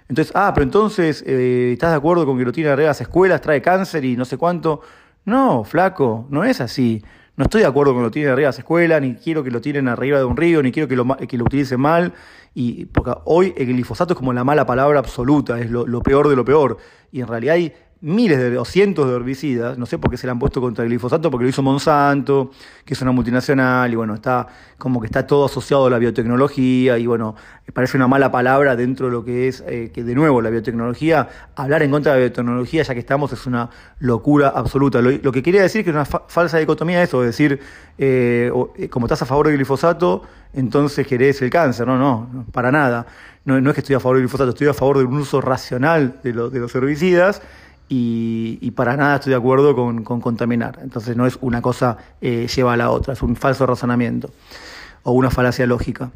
Entonces, 0.08 0.32
ah, 0.34 0.54
pero 0.54 0.64
entonces, 0.64 1.26
eh, 1.28 1.72
¿estás 1.74 1.92
de 1.92 1.98
acuerdo 1.98 2.26
con 2.26 2.38
que 2.38 2.46
lo 2.46 2.54
tiene 2.54 2.70
arriba 2.70 2.88
las 2.88 3.02
escuelas, 3.02 3.42
trae 3.42 3.62
cáncer 3.62 4.06
y 4.06 4.16
no 4.16 4.24
sé 4.24 4.38
cuánto? 4.38 4.80
No, 5.26 5.66
flaco, 5.66 6.26
no 6.30 6.46
es 6.46 6.62
así. 6.62 7.04
No 7.38 7.44
estoy 7.44 7.62
de 7.62 7.68
acuerdo 7.68 7.94
con 7.94 8.02
que 8.02 8.06
lo 8.06 8.12
tienen 8.12 8.32
arriba 8.32 8.48
de 8.48 8.50
las 8.50 8.58
escuelas, 8.60 9.00
ni 9.00 9.14
quiero 9.14 9.44
que 9.44 9.52
lo 9.52 9.62
tiren 9.62 9.88
arriba 9.88 10.18
de 10.18 10.26
un 10.26 10.36
río, 10.36 10.64
ni 10.64 10.72
quiero 10.72 10.88
que 10.88 10.96
lo, 10.96 11.06
que 11.16 11.38
lo 11.38 11.46
utilicen 11.46 11.80
mal. 11.80 12.14
Y 12.56 12.86
porque 12.86 13.12
hoy 13.26 13.54
el 13.56 13.68
glifosato 13.68 14.14
es 14.14 14.18
como 14.18 14.34
la 14.34 14.44
mala 14.44 14.66
palabra 14.66 14.98
absoluta, 14.98 15.60
es 15.60 15.70
lo, 15.70 15.86
lo 15.86 16.02
peor 16.02 16.30
de 16.30 16.36
lo 16.36 16.44
peor. 16.44 16.78
Y 17.12 17.22
en 17.22 17.28
realidad 17.28 17.54
hay 17.54 17.74
miles 18.02 18.38
de, 18.38 18.58
o 18.58 18.66
cientos 18.66 19.10
de 19.10 19.16
herbicidas, 19.16 19.78
no 19.78 19.86
sé 19.86 19.98
por 19.98 20.12
qué 20.12 20.18
se 20.18 20.28
le 20.28 20.32
han 20.32 20.40
puesto 20.40 20.62
contra 20.62 20.84
el 20.84 20.90
glifosato, 20.90 21.32
porque 21.32 21.46
lo 21.46 21.50
hizo 21.50 21.64
Monsanto, 21.64 22.52
que 22.86 22.94
es 22.94 23.02
una 23.02 23.12
multinacional, 23.12 23.92
y 23.92 23.96
bueno, 23.96 24.14
está 24.14 24.48
como 24.78 25.02
que 25.02 25.08
está 25.08 25.26
todo 25.26 25.46
asociado 25.46 25.88
a 25.88 25.90
la 25.90 25.98
biotecnología, 25.98 26.98
y 26.98 27.08
bueno, 27.08 27.36
parece 27.74 27.98
una 27.98 28.08
mala 28.08 28.32
palabra 28.32 28.76
dentro 28.76 29.08
de 29.08 29.12
lo 29.12 29.26
que 29.26 29.48
es, 29.48 29.64
eh, 29.68 29.92
que 29.94 30.04
de 30.04 30.14
nuevo, 30.14 30.42
la 30.42 30.50
biotecnología, 30.50 31.28
hablar 31.56 31.82
en 31.82 31.92
contra 31.92 32.14
de 32.14 32.20
la 32.20 32.26
biotecnología, 32.26 32.84
ya 32.84 32.94
que 32.94 33.00
estamos, 33.00 33.34
es 33.34 33.46
una 33.48 33.70
locura 34.00 34.50
absoluta. 34.50 35.02
Lo, 35.02 35.32
que 35.32 35.42
quería 35.42 35.64
decir 35.64 35.84
que 35.84 35.90
es 35.90 35.96
una 35.96 36.06
falsa 36.06 36.58
dicotomía 36.60 37.02
eso, 37.02 37.24
es 37.24 37.30
decir, 37.30 37.60
eh, 37.98 38.52
eh, 38.78 38.90
como 38.90 39.08
estás 39.08 39.24
a 39.24 39.26
favor 39.26 39.48
del 39.48 39.56
glifosato, 39.56 40.22
entonces 40.54 41.06
querés 41.08 41.42
el 41.42 41.50
cáncer, 41.50 41.88
no, 41.88 41.98
no, 41.98 42.46
para 42.52 42.72
nada. 42.72 43.08
No, 43.44 43.60
no 43.62 43.70
es 43.70 43.74
que 43.76 43.82
estoy 43.82 43.96
a 43.96 44.00
favor 44.00 44.18
del 44.18 44.24
glifosato, 44.26 44.50
estoy 44.50 44.68
a 44.68 44.74
favor 44.74 44.98
del 44.98 45.08
uso 45.08 45.40
racional 45.42 46.20
de, 46.22 46.34
de 46.34 46.60
los 46.60 46.76
herbicidas, 46.76 47.42
y, 47.90 48.72
para 48.72 48.98
nada 48.98 49.16
estoy 49.16 49.32
de 49.32 49.38
acuerdo 49.38 49.76
con, 49.76 50.04
contaminar. 50.04 50.80
Entonces 50.82 51.16
no 51.16 51.26
es 51.26 51.38
una 51.42 51.62
cosa 51.62 51.98
eh, 52.22 52.48
lleva 52.54 52.74
a 52.74 52.78
la 52.78 52.92
otra, 52.92 53.14
es 53.14 53.22
un 53.22 53.36
falso 53.36 53.66
razonamiento 53.66 54.30
o 55.04 55.14
una 55.14 55.30
falacia 55.30 55.66
lógica. 55.66 56.12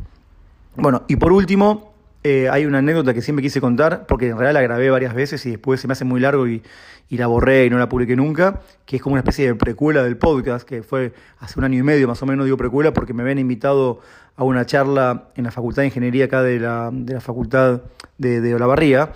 Bueno, 0.76 1.04
y 1.08 1.16
por 1.16 1.32
último, 1.32 1.94
eh, 2.24 2.50
hay 2.50 2.66
una 2.66 2.80
anécdota 2.80 3.14
que 3.14 3.22
siempre 3.22 3.42
quise 3.42 3.60
contar, 3.60 4.06
porque 4.06 4.28
en 4.30 4.38
realidad 4.38 4.54
la 4.54 4.62
grabé 4.62 4.90
varias 4.90 5.14
veces 5.14 5.46
y 5.46 5.52
después 5.52 5.82
se 5.82 5.88
me 5.88 5.94
hace 5.94 6.06
muy 6.06 6.20
largo 6.20 6.48
y, 6.48 6.62
la 7.10 7.28
borré 7.28 7.66
y 7.66 7.70
no 7.70 7.78
la 7.78 7.90
publiqué 7.90 8.16
nunca, 8.16 8.62
que 8.86 8.96
es 8.96 9.02
como 9.02 9.14
una 9.14 9.20
especie 9.20 9.46
de 9.46 9.56
precuela 9.56 10.02
del 10.02 10.16
podcast, 10.16 10.66
que 10.66 10.82
fue 10.82 11.14
hace 11.40 11.60
un 11.60 11.66
año 11.66 11.78
y 11.78 11.84
medio 11.84 12.08
más 12.08 12.22
o 12.22 12.26
menos, 12.26 12.46
digo 12.46 12.56
precuela, 12.56 12.94
porque 12.94 13.14
me 13.14 13.22
habían 13.22 13.38
invitado 13.38 14.00
a 14.38 14.46
una 14.46 14.66
charla 14.66 15.26
en 15.36 15.44
la 15.44 15.52
Facultad 15.52 15.82
de 15.82 15.88
Ingeniería 15.88 16.26
acá 16.26 16.42
de 16.42 16.60
la, 16.60 16.90
de 16.94 17.16
la 17.16 17.20
Facultad 17.20 17.82
de, 18.18 18.40
de 18.40 18.56
Olavarría, 18.56 19.12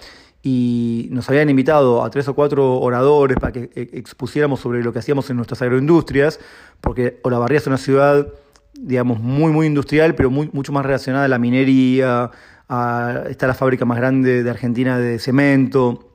y 0.47 1.07
nos 1.09 1.27
habían 1.27 1.49
invitado 1.49 2.03
a 2.03 2.11
tres 2.11 2.27
o 2.27 2.35
cuatro 2.35 2.79
oradores 2.79 3.35
para 3.39 3.51
que 3.51 3.71
eh, 3.73 3.89
expusiéramos 3.93 4.59
sobre 4.59 4.83
lo 4.83 4.93
que 4.93 4.99
hacíamos 4.99 5.27
en 5.31 5.37
nuestras 5.37 5.59
agroindustrias, 5.63 6.39
porque 6.81 7.19
Olavarría 7.23 7.57
es 7.57 7.65
una 7.65 7.79
ciudad, 7.79 8.27
digamos, 8.75 9.19
muy, 9.19 9.51
muy 9.51 9.65
industrial, 9.65 10.13
pero 10.13 10.29
muy, 10.29 10.51
mucho 10.53 10.71
más 10.71 10.85
relacionada 10.85 11.25
a 11.25 11.27
la 11.29 11.39
minería, 11.39 12.29
está 13.27 13.47
la 13.47 13.55
fábrica 13.55 13.85
más 13.85 13.97
grande 13.97 14.43
de 14.43 14.49
Argentina 14.51 14.99
de 14.99 15.17
cemento, 15.17 16.14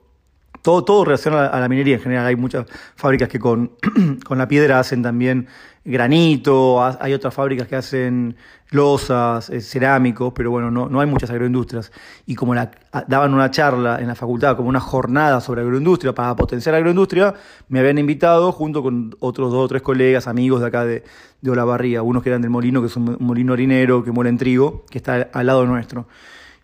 todo, 0.61 0.83
todo 0.83 1.05
relacionado 1.05 1.53
a 1.53 1.59
la 1.59 1.67
minería 1.67 1.95
en 1.95 2.01
general. 2.01 2.25
Hay 2.25 2.35
muchas 2.35 2.65
fábricas 2.95 3.29
que 3.29 3.39
con, 3.39 3.71
con 4.25 4.37
la 4.37 4.47
piedra 4.47 4.79
hacen 4.79 5.01
también 5.01 5.47
granito, 5.83 6.83
hay 6.83 7.13
otras 7.13 7.33
fábricas 7.33 7.67
que 7.67 7.75
hacen 7.75 8.35
losas, 8.69 9.49
eh, 9.49 9.61
cerámicos, 9.61 10.31
pero 10.33 10.51
bueno, 10.51 10.69
no, 10.69 10.87
no 10.87 11.01
hay 11.01 11.07
muchas 11.07 11.29
agroindustrias. 11.31 11.91
Y 12.25 12.35
como 12.35 12.53
daban 12.53 13.33
una 13.33 13.49
charla 13.49 13.99
en 13.99 14.07
la 14.07 14.15
facultad, 14.15 14.55
como 14.55 14.69
una 14.69 14.79
jornada 14.79 15.41
sobre 15.41 15.61
agroindustria 15.61 16.13
para 16.13 16.35
potenciar 16.35 16.73
la 16.73 16.77
agroindustria, 16.77 17.33
me 17.67 17.79
habían 17.79 17.97
invitado 17.97 18.51
junto 18.51 18.83
con 18.83 19.15
otros 19.19 19.51
dos 19.51 19.65
o 19.65 19.67
tres 19.67 19.81
colegas, 19.81 20.27
amigos 20.27 20.61
de 20.61 20.67
acá 20.67 20.85
de, 20.85 21.03
de 21.41 21.51
Olavarría, 21.51 22.03
unos 22.03 22.21
que 22.21 22.29
eran 22.29 22.41
del 22.41 22.51
molino, 22.51 22.81
que 22.81 22.87
es 22.87 22.95
un 22.95 23.17
molino 23.19 23.53
harinero 23.53 24.03
que 24.03 24.11
muere 24.11 24.29
en 24.29 24.37
trigo, 24.37 24.85
que 24.89 24.99
está 24.99 25.29
al 25.33 25.45
lado 25.47 25.65
nuestro. 25.65 26.07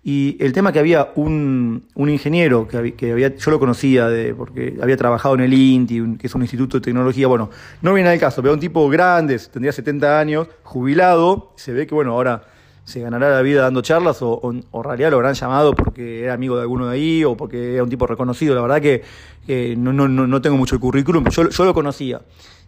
Y 0.03 0.37
el 0.39 0.53
tema 0.53 0.71
que 0.71 0.79
había 0.79 1.09
un, 1.15 1.83
un 1.95 2.09
ingeniero 2.09 2.67
que, 2.67 2.93
que, 2.93 3.11
había, 3.11 3.35
yo 3.35 3.51
lo 3.51 3.59
conocía 3.59 4.07
de, 4.07 4.33
porque 4.33 4.77
había 4.81 4.95
trabajado 4.95 5.35
en 5.35 5.41
el 5.41 5.53
INTI, 5.53 6.17
que 6.17 6.27
es 6.27 6.35
un 6.35 6.43
instituto 6.43 6.77
de 6.77 6.83
tecnología, 6.83 7.27
bueno, 7.27 7.49
no 7.81 7.93
viene 7.93 8.09
al 8.09 8.19
caso, 8.19 8.41
pero 8.41 8.53
un 8.53 8.59
tipo 8.59 8.87
grande, 8.89 9.37
tendría 9.51 9.73
70 9.73 10.19
años, 10.19 10.47
jubilado, 10.63 11.51
se 11.57 11.73
ve 11.73 11.87
que 11.87 11.95
bueno, 11.95 12.13
ahora 12.13 12.43
se 12.87 13.01
ganará 13.01 13.29
la 13.29 13.41
vida 13.41 13.63
dando 13.63 13.81
charlas 13.81 14.21
o, 14.21 14.31
o, 14.31 14.51
en 14.53 14.63
realidad 14.83 15.11
lo 15.11 15.17
habrán 15.17 15.33
llamado 15.33 15.75
porque 15.75 16.23
era 16.23 16.33
amigo 16.33 16.55
de 16.55 16.61
alguno 16.61 16.87
de 16.87 16.95
ahí 16.95 17.25
o 17.25 17.35
porque 17.35 17.73
era 17.73 17.83
un 17.83 17.89
tipo 17.89 18.07
reconocido. 18.07 18.55
La 18.55 18.61
verdad 18.61 18.81
que, 18.81 19.75
no, 19.77 19.91
no, 19.91 20.07
no, 20.07 20.41
tengo 20.41 20.55
mucho 20.55 20.79
currículum, 20.79 21.25
yo, 21.25 21.49
yo 21.49 21.65
lo 21.65 21.73
conocía. 21.73 22.21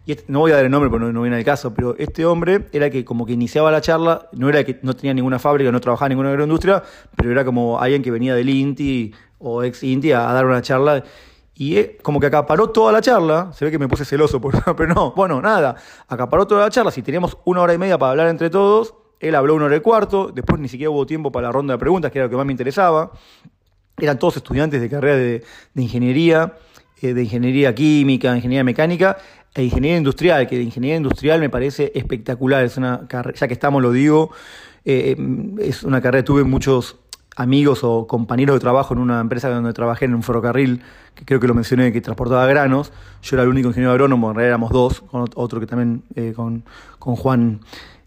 Y 0.04 0.12
este, 0.12 0.24
no 0.28 0.40
voy 0.40 0.52
a 0.52 0.56
dar 0.56 0.66
el 0.66 0.70
nombre 0.70 0.90
porque 0.90 1.10
no, 1.10 1.22
viene 1.22 1.38
al 1.38 1.44
caso, 1.44 1.72
pero 1.72 1.96
este 1.98 2.26
hombre 2.26 2.66
era 2.72 2.90
que 2.90 3.02
como 3.02 3.24
que 3.24 3.32
iniciaba 3.32 3.70
la 3.70 3.80
charla, 3.80 4.28
no 4.32 4.50
era 4.50 4.62
que 4.62 4.78
no 4.82 4.94
tenía 4.94 5.14
ninguna 5.14 5.38
fábrica, 5.38 5.72
no 5.72 5.80
trabajaba 5.80 6.08
en 6.08 6.10
ninguna 6.10 6.28
agroindustria, 6.28 6.82
pero 7.16 7.30
era 7.30 7.42
como 7.42 7.80
alguien 7.80 8.02
que 8.02 8.10
venía 8.10 8.34
del 8.34 8.50
INTI 8.50 9.14
o 9.38 9.62
ex 9.62 9.82
INTI 9.82 10.12
a, 10.12 10.20
dar 10.34 10.44
una 10.44 10.60
charla. 10.60 11.02
Y 11.54 11.82
como 12.02 12.20
que 12.20 12.26
acaparó 12.26 12.68
toda 12.68 12.92
la 12.92 13.00
charla, 13.00 13.52
se 13.54 13.64
ve 13.64 13.70
que 13.70 13.78
me 13.78 13.88
puse 13.88 14.04
celoso, 14.04 14.38
pero 14.76 14.94
no, 14.94 15.12
bueno, 15.12 15.40
nada, 15.40 15.76
acaparó 16.08 16.46
toda 16.46 16.60
la 16.60 16.70
charla, 16.70 16.90
si 16.90 17.00
teníamos 17.00 17.38
una 17.46 17.62
hora 17.62 17.72
y 17.72 17.78
media 17.78 17.96
para 17.96 18.10
hablar 18.10 18.28
entre 18.28 18.50
todos, 18.50 18.94
él 19.20 19.34
habló 19.34 19.54
una 19.54 19.66
hora 19.66 19.76
y 19.76 19.80
cuarto, 19.80 20.32
después 20.34 20.60
ni 20.60 20.68
siquiera 20.68 20.90
hubo 20.90 21.06
tiempo 21.06 21.30
para 21.30 21.48
la 21.48 21.52
ronda 21.52 21.74
de 21.74 21.78
preguntas, 21.78 22.10
que 22.10 22.18
era 22.18 22.26
lo 22.26 22.30
que 22.30 22.36
más 22.36 22.46
me 22.46 22.52
interesaba. 22.52 23.12
Eran 23.98 24.18
todos 24.18 24.38
estudiantes 24.38 24.80
de 24.80 24.88
carrera 24.88 25.16
de, 25.16 25.44
ingeniería, 25.74 26.54
eh, 27.02 27.12
de 27.12 27.22
ingeniería 27.22 27.74
química, 27.74 28.34
ingeniería 28.34 28.64
mecánica 28.64 29.18
e 29.54 29.62
ingeniería 29.62 29.98
industrial, 29.98 30.46
que 30.48 30.56
de 30.56 30.62
ingeniería 30.62 30.96
industrial 30.96 31.38
me 31.38 31.50
parece 31.50 31.92
espectacular. 31.94 32.64
Es 32.64 32.78
una 32.78 33.06
carrera, 33.06 33.38
ya 33.38 33.46
que 33.46 33.52
estamos, 33.52 33.82
lo 33.82 33.92
digo, 33.92 34.30
eh, 34.86 35.16
es 35.58 35.82
una 35.82 36.00
carrera, 36.00 36.24
tuve 36.24 36.42
muchos 36.44 36.96
amigos 37.36 37.84
o 37.84 38.06
compañeros 38.06 38.56
de 38.56 38.60
trabajo 38.60 38.94
en 38.94 39.00
una 39.00 39.20
empresa 39.20 39.50
donde 39.50 39.74
trabajé 39.74 40.06
en 40.06 40.14
un 40.14 40.22
ferrocarril, 40.22 40.82
que 41.14 41.26
creo 41.26 41.40
que 41.40 41.46
lo 41.46 41.54
mencioné, 41.54 41.92
que 41.92 42.00
transportaba 42.00 42.46
granos. 42.46 42.90
Yo 43.22 43.36
era 43.36 43.42
el 43.42 43.50
único 43.50 43.68
ingeniero 43.68 43.92
agrónomo, 43.92 44.30
en 44.30 44.36
realidad 44.36 44.52
éramos 44.52 44.70
dos, 44.70 45.02
con 45.02 45.28
otro 45.34 45.60
que 45.60 45.66
también, 45.66 46.04
eh, 46.14 46.32
con, 46.34 46.64
con 46.98 47.16
Juan 47.16 47.60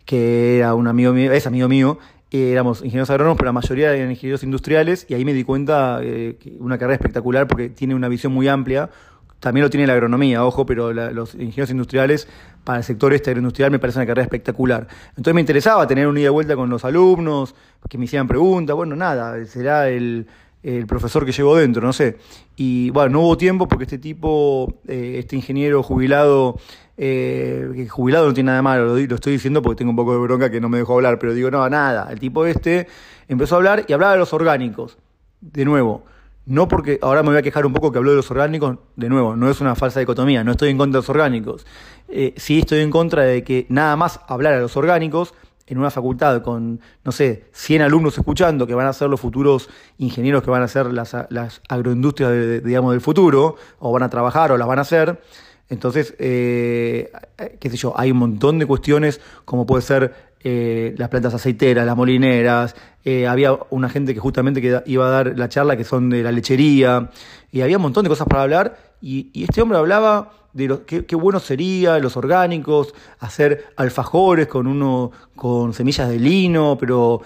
que 0.06 0.58
era 0.58 0.74
un 0.76 0.88
amigo 0.88 1.14
mío, 1.14 1.32
es 1.32 1.48
amigo 1.48 1.68
mío, 1.68 2.00
éramos 2.32 2.80
ingenieros 2.80 3.10
agrónomos, 3.10 3.38
pero 3.38 3.46
la 3.48 3.54
mayoría 3.54 3.94
eran 3.94 4.10
ingenieros 4.10 4.44
industriales, 4.44 5.06
y 5.08 5.14
ahí 5.14 5.24
me 5.24 5.34
di 5.34 5.44
cuenta 5.44 6.00
eh, 6.02 6.38
que 6.40 6.56
una 6.60 6.78
carrera 6.78 6.96
espectacular 6.96 7.48
porque 7.48 7.70
tiene 7.70 7.94
una 7.94 8.08
visión 8.08 8.34
muy 8.34 8.48
amplia. 8.48 8.90
También 9.40 9.66
lo 9.66 9.70
tiene 9.70 9.86
la 9.86 9.94
agronomía, 9.94 10.46
ojo, 10.46 10.66
pero 10.66 10.94
los 10.94 11.36
ingenieros 11.36 11.70
industriales 11.70 12.30
para 12.64 12.78
el 12.78 12.86
sector 12.86 13.14
este 13.14 13.30
agroindustrial 13.32 13.72
me 13.72 13.78
parece 13.78 14.00
una 14.00 14.06
carrera 14.06 14.24
espectacular. 14.24 14.88
Entonces 15.10 15.34
me 15.34 15.42
interesaba 15.42 15.86
tener 15.86 16.08
un 16.08 16.18
ida 16.18 16.28
y 16.28 16.30
vuelta 16.30 16.56
con 16.56 16.70
los 16.70 16.86
alumnos, 16.86 17.54
que 17.90 17.98
me 17.98 18.06
hicieran 18.06 18.26
preguntas, 18.26 18.74
bueno, 18.74 18.96
nada, 18.96 19.44
será 19.46 19.90
el, 19.90 20.28
el 20.64 20.88
profesor 20.88 21.26
que 21.26 21.34
llevo 21.34 21.58
dentro, 21.58 21.86
no 21.86 21.92
sé. 21.92 22.18
Y 22.56 22.90
bueno, 22.92 23.10
no 23.10 23.22
hubo 23.22 23.38
tiempo 23.38 23.68
porque 23.68 23.84
este 23.84 23.98
tipo, 23.98 24.80
eh, 24.88 25.18
este 25.20 25.36
ingeniero 25.36 25.84
jubilado, 25.84 26.58
eh, 26.98 27.88
jubilado 27.90 28.28
no 28.28 28.34
tiene 28.34 28.48
nada 28.48 28.58
de 28.58 28.62
malo, 28.62 28.86
lo, 28.86 29.16
estoy 29.16 29.34
diciendo 29.34 29.62
porque 29.62 29.78
tengo 29.78 29.90
un 29.92 29.96
poco 29.96 30.14
de 30.14 30.20
bronca 30.20 30.50
que 30.50 30.62
no 30.62 30.70
me 30.70 30.78
dejó 30.78 30.96
hablar, 30.96 31.20
pero 31.20 31.34
digo, 31.34 31.50
no, 31.50 31.68
nada. 31.70 32.12
El 32.12 32.20
tipo 32.20 32.46
este 32.46 32.88
empezó 33.28 33.56
a 33.56 33.58
hablar 33.58 33.86
y 33.88 33.94
hablaba 33.94 34.14
de 34.14 34.20
los 34.20 34.34
orgánicos. 34.34 34.98
De 35.42 35.66
nuevo, 35.66 36.06
no 36.46 36.68
porque 36.68 37.00
ahora 37.02 37.24
me 37.24 37.30
voy 37.30 37.38
a 37.38 37.42
quejar 37.42 37.66
un 37.66 37.74
poco 37.74 37.92
que 37.92 37.98
habló 37.98 38.12
de 38.12 38.18
los 38.18 38.30
orgánicos, 38.32 38.78
de 38.96 39.10
nuevo, 39.10 39.36
no 39.36 39.50
es 39.50 39.60
una 39.62 39.76
falsa 39.76 40.00
dicotomía, 40.00 40.44
no 40.44 40.52
estoy 40.52 40.70
en 40.70 40.78
contra 40.78 41.00
de 41.00 41.02
los 41.02 41.10
orgánicos. 41.10 41.66
Eh, 42.08 42.34
sí 42.38 42.60
estoy 42.60 42.82
en 42.82 42.92
contra 42.92 43.24
de 43.24 43.44
que 43.44 43.66
nada 43.70 43.96
más 43.96 44.20
hablar 44.28 44.54
de 44.56 44.62
los 44.62 44.78
orgánicos 44.78 45.34
en 45.66 45.78
una 45.78 45.90
facultad 45.90 46.42
con, 46.42 46.82
no 47.04 47.12
sé, 47.12 47.46
100 47.54 47.84
alumnos 47.84 48.18
escuchando 48.18 48.68
que 48.68 48.76
van 48.76 48.88
a 48.88 48.94
ser 48.94 49.10
los 49.10 49.20
futuros 49.20 49.70
ingenieros 49.98 50.44
que 50.44 50.52
van 50.52 50.62
a 50.62 50.68
ser 50.68 50.88
las, 50.88 51.16
las 51.30 51.62
agroindustrias, 51.70 52.64
digamos, 52.64 52.92
del 52.92 53.02
futuro, 53.02 53.56
o 53.80 53.92
van 53.92 54.04
a 54.04 54.10
trabajar 54.10 54.52
o 54.52 54.58
las 54.58 54.68
van 54.68 54.80
a 54.80 54.82
hacer. 54.82 55.22
Entonces, 55.74 56.16
eh, 56.20 57.12
qué 57.60 57.70
sé 57.70 57.78
yo, 57.78 57.94
hay 57.98 58.12
un 58.12 58.18
montón 58.18 58.60
de 58.60 58.66
cuestiones 58.66 59.20
como 59.46 59.66
puede 59.66 59.82
ser 59.82 60.14
eh, 60.46 60.94
las 60.98 61.10
plantas 61.10 61.34
aceiteras, 61.34 61.86
las 61.86 61.96
molineras, 61.96 62.76
eh, 63.06 63.28
había 63.28 63.58
una 63.70 63.90
gente 63.90 64.14
que 64.14 64.20
justamente 64.20 64.62
que 64.62 64.82
iba 64.86 65.08
a 65.08 65.10
dar 65.10 65.38
la 65.38 65.50
charla 65.50 65.78
que 65.78 65.84
son 65.84 66.10
de 66.10 66.22
la 66.22 66.32
lechería, 66.32 67.10
y 67.52 67.62
había 67.62 67.78
un 67.78 67.84
montón 67.84 68.04
de 68.04 68.10
cosas 68.10 68.28
para 68.28 68.44
hablar, 68.44 68.78
y, 69.02 69.30
y 69.34 69.44
este 69.44 69.62
hombre 69.62 69.78
hablaba 69.78 70.32
de 70.54 70.68
lo, 70.68 70.86
qué, 70.86 71.06
qué, 71.06 71.16
bueno 71.16 71.40
sería 71.40 71.98
los 72.00 72.18
orgánicos, 72.18 72.94
hacer 73.20 73.68
alfajores 73.78 74.48
con 74.48 74.68
uno 74.68 75.12
con 75.36 75.74
semillas 75.74 76.10
de 76.10 76.20
lino, 76.20 76.78
pero 76.80 77.22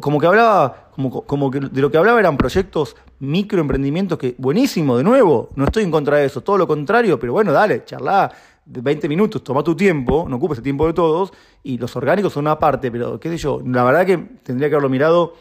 como 0.00 0.20
que 0.20 0.26
hablaba, 0.26 0.90
como, 0.94 1.22
como 1.22 1.50
que 1.50 1.60
de 1.60 1.80
lo 1.80 1.90
que 1.90 1.98
hablaba 1.98 2.20
eran 2.20 2.36
proyectos, 2.36 2.96
microemprendimientos 3.20 4.18
que, 4.18 4.34
buenísimo, 4.38 4.96
de 4.96 5.04
nuevo, 5.04 5.50
no 5.56 5.64
estoy 5.64 5.84
en 5.84 5.90
contra 5.90 6.18
de 6.18 6.26
eso, 6.26 6.40
todo 6.40 6.58
lo 6.58 6.66
contrario, 6.66 7.18
pero 7.18 7.32
bueno, 7.32 7.52
dale, 7.52 7.84
charla 7.84 8.30
20 8.66 9.08
minutos, 9.08 9.42
toma 9.42 9.64
tu 9.64 9.74
tiempo, 9.74 10.26
no 10.28 10.36
ocupes 10.36 10.58
el 10.58 10.64
tiempo 10.64 10.86
de 10.86 10.92
todos, 10.92 11.32
y 11.62 11.78
los 11.78 11.94
orgánicos 11.96 12.32
son 12.32 12.44
una 12.44 12.58
parte, 12.58 12.90
pero 12.90 13.18
qué 13.18 13.28
sé 13.30 13.38
yo, 13.38 13.60
la 13.64 13.82
verdad 13.84 14.06
que 14.06 14.18
tendría 14.42 14.68
que 14.68 14.74
haberlo 14.74 14.90
mirado 14.90 15.34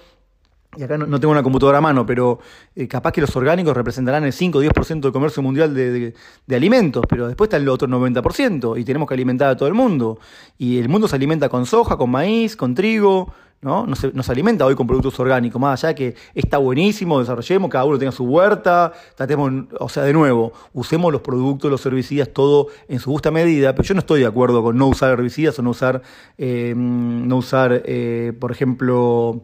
y 0.75 0.83
acá 0.83 0.95
no, 0.97 1.19
tengo 1.19 1.31
una 1.31 1.41
computadora 1.41 1.79
a 1.79 1.81
mano, 1.81 2.05
pero 2.05 2.39
eh, 2.75 2.87
capaz 2.87 3.11
que 3.11 3.21
los 3.21 3.35
orgánicos 3.35 3.75
representarán 3.75 4.25
el 4.25 4.33
5 4.33 4.59
o 4.59 4.61
10% 4.61 4.99
del 4.99 5.11
comercio 5.11 5.41
mundial 5.41 5.73
de, 5.73 6.13
alimentos, 6.55 7.03
pero 7.09 7.27
después 7.27 7.47
está 7.47 7.57
el 7.57 7.67
otro 7.67 7.87
90% 7.87 8.79
y 8.79 8.83
tenemos 8.83 9.07
que 9.07 9.15
alimentar 9.15 9.49
a 9.49 9.57
todo 9.57 9.67
el 9.67 9.73
mundo. 9.73 10.19
Y 10.57 10.77
el 10.77 10.87
mundo 10.87 11.07
se 11.07 11.15
alimenta 11.15 11.49
con 11.49 11.65
soja, 11.65 11.97
con 11.97 12.11
maíz, 12.11 12.55
con 12.55 12.75
trigo, 12.75 13.33
¿no? 13.61 13.87
Nos, 13.87 14.13
nos 14.13 14.29
alimenta 14.29 14.65
hoy 14.65 14.75
con 14.75 14.85
productos 14.85 15.19
orgánicos, 15.19 15.59
más 15.59 15.83
allá 15.83 15.89
de 15.89 15.95
que 15.95 16.15
está 16.35 16.57
buenísimo, 16.57 17.19
desarrollemos, 17.19 17.69
cada 17.69 17.85
uno 17.85 17.97
tenga 17.97 18.11
su 18.11 18.23
huerta, 18.23 18.93
tratemos, 19.15 19.51
o 19.79 19.89
sea, 19.89 20.03
de 20.03 20.13
nuevo, 20.13 20.53
usemos 20.73 21.11
los 21.11 21.21
productos, 21.21 21.71
los 21.71 21.85
herbicidas, 21.85 22.29
todo 22.29 22.67
en 22.87 22.99
su 22.99 23.11
justa 23.11 23.31
medida, 23.31 23.73
pero 23.73 23.87
yo 23.87 23.93
no 23.95 23.99
estoy 23.99 24.21
de 24.21 24.27
acuerdo 24.27 24.61
con 24.61 24.77
no 24.77 24.87
usar 24.87 25.11
herbicidas 25.11 25.57
o 25.59 25.63
no 25.63 25.71
usar, 25.71 26.01
eh, 26.37 26.73
no 26.75 27.37
usar 27.37 27.81
eh, 27.85 28.33
por 28.39 28.51
ejemplo, 28.51 29.41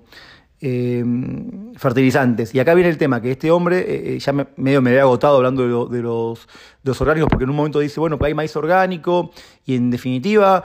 eh, 0.65 1.03
fertilizantes. 1.75 2.55
Y 2.55 2.59
acá 2.61 2.73
viene 2.73 2.89
el 2.89 2.97
tema, 2.97 3.21
que 3.21 3.31
este 3.31 3.51
hombre 3.51 3.79
eh, 3.79 4.15
eh, 4.15 4.19
ya 4.19 4.31
medio 4.31 4.81
me 4.81 4.91
había 4.91 5.01
agotado 5.01 5.35
hablando 5.35 5.89
de, 5.89 6.01
los, 6.01 6.47
de, 6.81 6.91
orgánicos, 6.91 7.27
porque 7.29 7.43
en 7.43 7.49
un 7.49 7.57
momento 7.57 7.79
dice, 7.79 7.99
bueno, 7.99 8.17
hay 8.21 8.33
maíz 8.33 8.55
orgánico, 8.55 9.31
y 9.65 9.75
en 9.75 9.91
definitiva, 9.91 10.63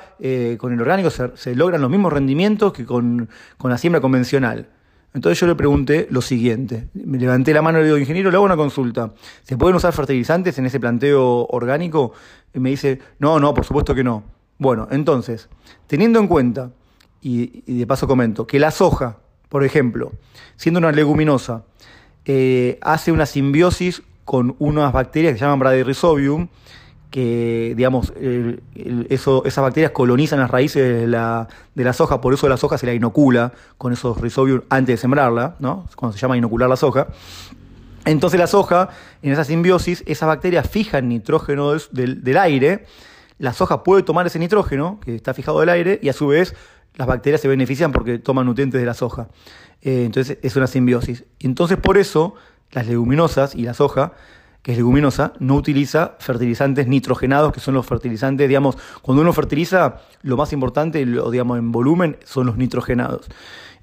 con 0.58 0.72
el 0.72 0.80
orgánico 0.80 1.10
se, 1.10 1.56
logran 1.56 1.80
los 1.80 1.90
mismos 1.90 2.12
rendimientos 2.12 2.72
que 2.72 2.84
con, 2.86 3.28
la 3.60 3.76
siembra 3.76 4.00
convencional. 4.00 4.68
Entonces 5.14 5.40
yo 5.40 5.48
le 5.48 5.56
pregunté 5.56 6.06
lo 6.10 6.22
siguiente, 6.22 6.90
me 6.94 7.18
levanté 7.18 7.52
la 7.52 7.62
mano 7.62 7.78
y 7.78 7.80
le 7.80 7.86
digo, 7.86 7.98
ingeniero, 7.98 8.30
le 8.30 8.36
hago 8.36 8.44
una 8.44 8.56
consulta, 8.56 9.12
¿se 9.42 9.56
pueden 9.56 9.74
usar 9.74 9.92
fertilizantes 9.92 10.56
en 10.60 10.66
ese 10.66 10.78
planteo 10.78 11.44
orgánico? 11.46 12.12
Y 12.54 12.60
me 12.60 12.70
dice, 12.70 13.00
no, 13.18 13.40
no, 13.40 13.52
por 13.52 13.64
supuesto 13.64 13.96
que 13.96 14.04
no. 14.04 14.22
Bueno, 14.58 14.86
entonces, 14.92 15.48
teniendo 15.88 16.20
en 16.20 16.28
cuenta, 16.28 16.70
y, 17.20 17.64
y 17.66 17.78
de 17.78 17.86
paso 17.88 18.06
comento, 18.06 18.46
que 18.46 18.60
la 18.60 18.70
soja, 18.70 19.16
por 19.48 19.64
ejemplo, 19.64 20.12
siendo 20.56 20.78
una 20.78 20.92
leguminosa, 20.92 21.64
eh, 22.24 22.78
hace 22.82 23.12
una 23.12 23.26
simbiosis 23.26 24.02
con 24.24 24.54
unas 24.58 24.92
bacterias 24.92 25.32
que 25.32 25.38
se 25.38 25.44
llaman 25.44 25.60
Bradyrhizobium, 25.60 26.48
que, 27.10 27.72
digamos, 27.74 28.12
esas 29.08 29.62
bacterias 29.62 29.92
colonizan 29.92 30.40
las 30.40 30.50
raíces 30.50 31.00
de 31.00 31.06
la, 31.06 31.48
de 31.74 31.92
soja, 31.94 32.20
por 32.20 32.34
eso 32.34 32.48
la 32.48 32.58
soja 32.58 32.76
se 32.76 32.84
la 32.84 32.92
inocula 32.92 33.52
con 33.78 33.94
esos 33.94 34.20
rhizobium 34.20 34.60
antes 34.68 34.94
de 34.94 34.96
sembrarla, 34.98 35.56
¿no? 35.58 35.86
Cuando 35.96 36.14
se 36.14 36.20
llama 36.20 36.36
inocular 36.36 36.68
la 36.68 36.76
soja. 36.76 37.08
Entonces 38.04 38.38
la 38.38 38.46
soja, 38.46 38.90
en 39.22 39.32
esa 39.32 39.44
simbiosis, 39.44 40.04
esas 40.06 40.26
bacterias 40.26 40.68
fijan 40.68 41.08
nitrógeno 41.08 41.72
del, 41.92 42.22
del 42.22 42.36
aire, 42.36 42.84
la 43.38 43.52
soja 43.52 43.82
puede 43.84 44.02
tomar 44.02 44.26
ese 44.26 44.38
nitrógeno 44.38 44.98
que 45.00 45.14
está 45.14 45.32
fijado 45.32 45.60
del 45.60 45.68
aire 45.70 45.98
y 46.02 46.08
a 46.08 46.12
su 46.12 46.26
vez 46.26 46.54
las 46.98 47.06
bacterias 47.06 47.40
se 47.40 47.48
benefician 47.48 47.92
porque 47.92 48.18
toman 48.18 48.44
nutrientes 48.44 48.80
de 48.80 48.86
la 48.86 48.92
soja. 48.92 49.28
Eh, 49.80 50.02
entonces 50.04 50.38
es 50.42 50.56
una 50.56 50.66
simbiosis. 50.66 51.24
Entonces 51.38 51.78
por 51.78 51.96
eso 51.96 52.34
las 52.72 52.86
leguminosas 52.88 53.54
y 53.54 53.62
la 53.62 53.72
soja, 53.72 54.12
que 54.62 54.72
es 54.72 54.78
leguminosa, 54.78 55.32
no 55.38 55.54
utiliza 55.54 56.16
fertilizantes 56.18 56.88
nitrogenados, 56.88 57.52
que 57.52 57.60
son 57.60 57.74
los 57.74 57.86
fertilizantes, 57.86 58.48
digamos, 58.48 58.76
cuando 59.00 59.22
uno 59.22 59.32
fertiliza, 59.32 60.00
lo 60.22 60.36
más 60.36 60.52
importante, 60.52 61.06
lo, 61.06 61.30
digamos, 61.30 61.58
en 61.58 61.70
volumen, 61.70 62.16
son 62.24 62.46
los 62.46 62.56
nitrogenados. 62.56 63.28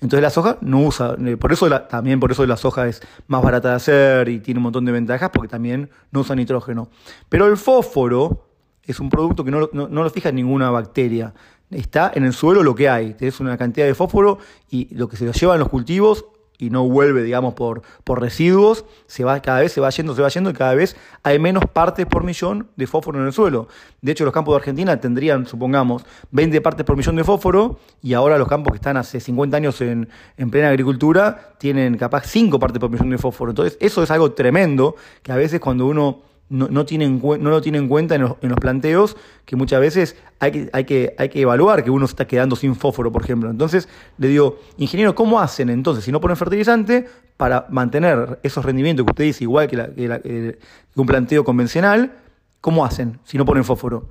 Entonces 0.01 0.21
la 0.21 0.29
soja 0.29 0.57
no 0.59 0.81
usa, 0.81 1.15
eh, 1.25 1.37
por 1.37 1.53
eso 1.53 1.71
también 1.83 2.19
por 2.19 2.33
eso 2.33 2.45
la 2.45 2.57
soja 2.57 2.85
es 2.87 3.01
más 3.27 3.41
barata 3.41 3.69
de 3.69 3.75
hacer 3.75 4.27
y 4.27 4.39
tiene 4.39 4.59
un 4.59 4.63
montón 4.63 4.83
de 4.83 4.91
ventajas, 4.91 5.29
porque 5.33 5.47
también 5.47 5.89
no 6.11 6.19
usa 6.19 6.35
nitrógeno. 6.35 6.89
Pero 7.29 7.47
el 7.47 7.55
fósforo 7.55 8.49
es 8.83 8.99
un 8.99 9.09
producto 9.09 9.45
que 9.45 9.51
no, 9.51 9.69
no, 9.71 9.87
no 9.87 10.03
lo 10.03 10.09
fija 10.09 10.33
ninguna 10.33 10.69
bacteria 10.69 11.33
está 11.71 12.11
en 12.13 12.23
el 12.23 12.33
suelo 12.33 12.63
lo 12.63 12.75
que 12.75 12.89
hay. 12.89 13.13
Tenés 13.13 13.39
una 13.39 13.57
cantidad 13.57 13.85
de 13.85 13.95
fósforo 13.95 14.39
y 14.69 14.93
lo 14.95 15.07
que 15.07 15.17
se 15.17 15.25
lo 15.25 15.31
llevan 15.31 15.59
los 15.59 15.69
cultivos 15.69 16.25
y 16.57 16.69
no 16.69 16.87
vuelve, 16.87 17.23
digamos, 17.23 17.53
por, 17.53 17.81
por 18.03 18.21
residuos, 18.21 18.85
se 19.07 19.23
va, 19.23 19.41
cada 19.41 19.59
vez 19.59 19.71
se 19.71 19.81
va 19.81 19.89
yendo, 19.89 20.15
se 20.15 20.21
va 20.21 20.29
yendo 20.29 20.49
y 20.49 20.53
cada 20.53 20.73
vez 20.73 20.95
hay 21.23 21.39
menos 21.39 21.65
partes 21.65 22.05
por 22.05 22.23
millón 22.23 22.69
de 22.75 22.87
fósforo 22.87 23.19
en 23.19 23.25
el 23.25 23.33
suelo. 23.33 23.67
De 24.01 24.11
hecho, 24.11 24.23
los 24.25 24.33
campos 24.33 24.53
de 24.53 24.57
Argentina 24.57 24.99
tendrían, 24.99 25.45
supongamos, 25.45 26.05
20 26.31 26.61
partes 26.61 26.85
por 26.85 26.95
millón 26.95 27.15
de 27.15 27.23
fósforo 27.23 27.79
y 28.01 28.13
ahora 28.13 28.37
los 28.37 28.47
campos 28.47 28.71
que 28.71 28.77
están 28.77 28.97
hace 28.97 29.19
50 29.19 29.57
años 29.57 29.81
en, 29.81 30.09
en 30.37 30.49
plena 30.49 30.69
agricultura 30.69 31.55
tienen 31.57 31.97
capaz 31.97 32.25
5 32.25 32.59
partes 32.59 32.79
por 32.79 32.89
millón 32.89 33.09
de 33.09 33.17
fósforo. 33.17 33.51
Entonces, 33.51 33.77
eso 33.81 34.03
es 34.03 34.11
algo 34.11 34.31
tremendo 34.31 34.95
que 35.23 35.31
a 35.31 35.35
veces 35.35 35.59
cuando 35.59 35.85
uno 35.85 36.21
no, 36.49 36.67
no, 36.67 36.85
no 36.85 37.49
lo 37.49 37.61
tiene 37.61 37.77
en 37.77 37.87
cuenta 37.87 38.15
en 38.15 38.21
los, 38.21 38.59
planteos, 38.59 39.17
que 39.45 39.55
muchas 39.55 39.79
veces 39.79 40.15
hay 40.39 40.51
que, 40.51 40.69
hay, 40.73 40.83
que, 40.83 41.15
hay 41.17 41.29
que 41.29 41.41
evaluar 41.41 41.83
que 41.83 41.89
uno 41.89 42.05
está 42.05 42.27
quedando 42.27 42.55
sin 42.55 42.75
fósforo, 42.75 43.11
por 43.11 43.23
ejemplo. 43.23 43.49
Entonces 43.49 43.89
le 44.17 44.27
digo, 44.27 44.59
ingeniero, 44.77 45.15
¿cómo 45.15 45.39
hacen 45.39 45.69
entonces, 45.69 46.03
si 46.03 46.11
no 46.11 46.21
ponen 46.21 46.37
fertilizante, 46.37 47.07
para 47.37 47.65
mantener 47.69 48.39
esos 48.43 48.63
rendimientos 48.63 49.05
que 49.05 49.11
usted 49.11 49.23
dice 49.25 49.43
igual 49.43 49.67
que, 49.67 50.59
un 50.95 51.05
planteo 51.05 51.43
convencional? 51.43 52.13
¿Cómo 52.61 52.85
hacen 52.85 53.19
si 53.23 53.37
no 53.37 53.45
ponen 53.45 53.63
fósforo? 53.63 54.09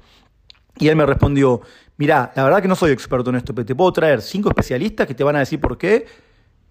Y 0.78 0.88
él 0.88 0.96
me 0.96 1.06
respondió, 1.06 1.60
mirá, 1.96 2.32
la 2.34 2.44
verdad 2.44 2.60
que 2.60 2.68
no 2.68 2.74
soy 2.74 2.90
experto 2.90 3.30
en 3.30 3.36
esto, 3.36 3.54
pero 3.54 3.64
te 3.64 3.74
puedo 3.76 3.92
traer 3.92 4.20
cinco 4.22 4.48
especialistas 4.48 5.06
que 5.06 5.14
te 5.14 5.22
van 5.22 5.36
a 5.36 5.38
decir 5.40 5.60
por 5.60 5.78
qué. 5.78 6.06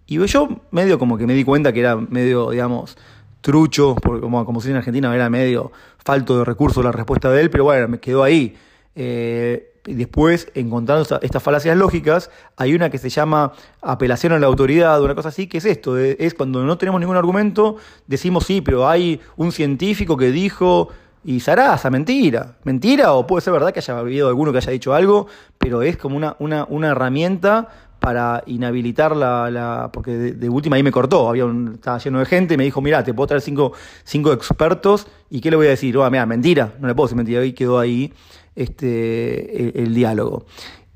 Y 0.05 0.23
yo 0.25 0.49
medio 0.71 0.99
como 0.99 1.17
que 1.17 1.25
me 1.25 1.33
di 1.33 1.45
cuenta 1.45 1.71
que 1.71 1.79
era 1.79 1.95
medio, 1.95 2.51
digamos, 2.51 2.97
trucho, 3.43 3.95
porque 4.01 4.21
como, 4.21 4.43
como 4.45 4.59
dice 4.59 4.71
en 4.71 4.77
Argentina, 4.77 5.13
era 5.13 5.29
medio 5.29 5.71
falto 6.03 6.39
de 6.39 6.45
recursos 6.45 6.83
la 6.83 6.91
respuesta 6.91 7.29
de 7.29 7.41
él, 7.41 7.49
pero 7.51 7.65
bueno, 7.65 7.87
me 7.87 7.99
quedó 7.99 8.23
ahí. 8.23 8.55
Eh, 8.95 9.69
y 9.85 9.95
después, 9.95 10.47
encontrando 10.55 11.19
estas 11.21 11.43
falacias 11.43 11.75
lógicas, 11.75 12.31
hay 12.55 12.73
una 12.73 12.89
que 12.89 12.97
se 12.97 13.09
llama 13.09 13.51
apelación 13.81 14.31
a 14.31 14.39
la 14.39 14.47
autoridad, 14.47 15.03
una 15.03 15.13
cosa 15.13 15.27
así, 15.27 15.47
que 15.47 15.57
es 15.57 15.65
esto, 15.65 15.97
es 15.97 16.33
cuando 16.33 16.63
no 16.63 16.77
tenemos 16.77 17.01
ningún 17.01 17.17
argumento, 17.17 17.75
decimos 18.07 18.45
sí, 18.45 18.61
pero 18.61 18.87
hay 18.87 19.19
un 19.35 19.51
científico 19.51 20.15
que 20.15 20.31
dijo, 20.31 20.87
y 21.25 21.41
Sarasa, 21.41 21.89
mentira, 21.89 22.55
mentira, 22.63 23.11
o 23.11 23.27
puede 23.27 23.41
ser 23.41 23.51
verdad 23.51 23.73
que 23.73 23.79
haya 23.79 23.99
habido 23.99 24.29
alguno 24.29 24.53
que 24.53 24.59
haya 24.59 24.71
dicho 24.71 24.93
algo, 24.93 25.27
pero 25.57 25.81
es 25.81 25.97
como 25.97 26.15
una, 26.15 26.37
una, 26.39 26.65
una 26.69 26.87
herramienta 26.89 27.67
para 28.03 28.43
inhabilitar 28.47 29.15
la, 29.15 29.89
porque 29.93 30.11
de, 30.11 30.49
última 30.49 30.75
ahí 30.75 30.83
me 30.83 30.91
cortó, 30.91 31.29
había 31.29 31.45
estaba 31.73 31.99
lleno 31.99 32.19
de 32.19 32.25
gente, 32.25 32.57
me 32.57 32.65
dijo, 32.65 32.81
mira, 32.81 33.01
te 33.01 33.13
puedo 33.13 33.27
traer 33.27 33.41
cinco, 33.41 33.71
cinco 34.03 34.33
expertos, 34.33 35.07
¿y 35.29 35.39
qué 35.39 35.49
le 35.49 35.55
voy 35.55 35.67
a 35.67 35.69
decir? 35.69 35.97
Oh, 35.97 36.11
mira, 36.11 36.25
mentira, 36.25 36.73
no 36.81 36.89
le 36.89 36.95
puedo 36.95 37.07
decir 37.07 37.15
mentira, 37.15 37.45
y 37.45 37.53
quedó 37.53 37.79
ahí 37.79 38.11
este, 38.57 39.81
el, 39.81 39.95
diálogo. 39.95 40.45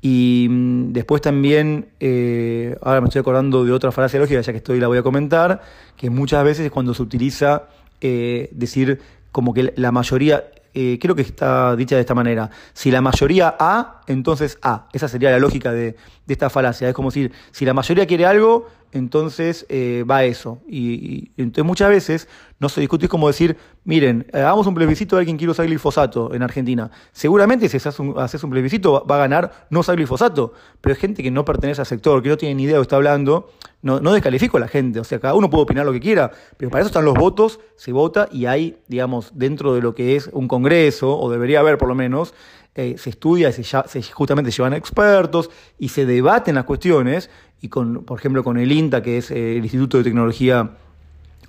Y 0.02 0.48
mm, 0.50 0.92
después 0.92 1.22
también, 1.22 1.88
eh, 1.98 2.76
ahora 2.82 3.00
me 3.00 3.06
estoy 3.06 3.20
acordando 3.20 3.64
de 3.64 3.72
otra 3.72 3.90
frase 3.90 4.18
lógica, 4.18 4.42
ya 4.42 4.52
que 4.52 4.58
estoy 4.58 4.78
la 4.78 4.88
voy 4.88 4.98
a 4.98 5.02
comentar, 5.02 5.62
que 5.96 6.10
muchas 6.10 6.44
veces 6.44 6.66
es 6.66 6.70
cuando 6.70 6.92
se 6.92 7.00
utiliza 7.00 7.68
eh, 8.02 8.50
decir 8.52 9.00
como 9.32 9.54
que 9.54 9.72
la 9.76 9.92
mayoría, 9.92 10.44
eh, 10.74 10.98
creo 11.00 11.14
que 11.14 11.22
está 11.22 11.74
dicha 11.74 11.94
de 11.94 12.02
esta 12.02 12.14
manera, 12.14 12.50
si 12.74 12.90
la 12.90 13.00
mayoría 13.00 13.56
A, 13.58 13.97
entonces 14.08 14.58
A. 14.62 14.88
Esa 14.92 15.08
sería 15.08 15.30
la 15.30 15.38
lógica 15.38 15.72
de, 15.72 15.96
de 16.26 16.32
esta 16.32 16.50
falacia. 16.50 16.88
Es 16.88 16.94
como 16.94 17.10
decir, 17.10 17.32
si 17.52 17.64
la 17.64 17.74
mayoría 17.74 18.06
quiere 18.06 18.26
algo, 18.26 18.66
entonces 18.92 19.66
eh, 19.68 20.04
va 20.08 20.24
eso. 20.24 20.60
Y, 20.66 21.30
entonces 21.36 21.64
muchas 21.64 21.90
veces 21.90 22.28
no 22.58 22.68
se 22.68 22.80
discute, 22.80 23.06
es 23.06 23.10
como 23.10 23.26
decir, 23.28 23.56
miren, 23.84 24.26
eh, 24.32 24.38
hagamos 24.38 24.66
un 24.66 24.74
plebiscito 24.74 25.16
de 25.16 25.20
alguien 25.20 25.36
quiere 25.36 25.50
usar 25.50 25.66
glifosato 25.66 26.34
en 26.34 26.42
Argentina. 26.42 26.90
Seguramente 27.12 27.68
si 27.68 27.76
haces 27.76 27.98
un, 27.98 28.14
haces 28.18 28.42
un 28.42 28.50
plebiscito 28.50 29.04
va 29.06 29.16
a 29.16 29.18
ganar 29.18 29.66
no 29.70 29.80
usar 29.80 29.96
glifosato, 29.96 30.52
pero 30.80 30.94
hay 30.94 31.00
gente 31.00 31.22
que 31.22 31.30
no 31.30 31.44
pertenece 31.44 31.80
al 31.80 31.86
sector, 31.86 32.22
que 32.22 32.28
no 32.28 32.36
tiene 32.36 32.54
ni 32.54 32.64
idea 32.64 32.74
de 32.74 32.78
lo 32.78 32.82
que 32.82 32.86
está 32.86 32.96
hablando, 32.96 33.50
no, 33.82 34.00
no 34.00 34.12
descalifico 34.12 34.56
a 34.56 34.60
la 34.60 34.68
gente, 34.68 34.98
o 35.00 35.04
sea, 35.04 35.20
cada 35.20 35.34
uno 35.34 35.50
puede 35.50 35.64
opinar 35.64 35.86
lo 35.86 35.92
que 35.92 36.00
quiera, 36.00 36.32
pero 36.56 36.70
para 36.70 36.80
eso 36.80 36.88
están 36.88 37.04
los 37.04 37.14
votos, 37.14 37.60
se 37.76 37.92
vota 37.92 38.28
y 38.32 38.46
hay, 38.46 38.78
digamos, 38.88 39.32
dentro 39.34 39.74
de 39.74 39.82
lo 39.82 39.94
que 39.94 40.16
es 40.16 40.28
un 40.32 40.48
congreso, 40.48 41.16
o 41.16 41.30
debería 41.30 41.60
haber 41.60 41.78
por 41.78 41.88
lo 41.88 41.94
menos, 41.94 42.34
eh, 42.78 42.96
se 42.96 43.10
estudia, 43.10 43.50
se, 43.50 43.64
se 43.64 44.02
justamente 44.02 44.52
llevan 44.52 44.72
expertos 44.72 45.50
y 45.80 45.88
se 45.88 46.06
debaten 46.06 46.54
las 46.54 46.62
cuestiones, 46.62 47.28
y 47.60 47.68
con, 47.68 48.04
por 48.04 48.20
ejemplo, 48.20 48.44
con 48.44 48.56
el 48.56 48.70
INTA, 48.70 49.02
que 49.02 49.18
es 49.18 49.32
eh, 49.32 49.56
el 49.56 49.64
Instituto 49.64 49.98
de 49.98 50.04
Tecnología 50.04 50.70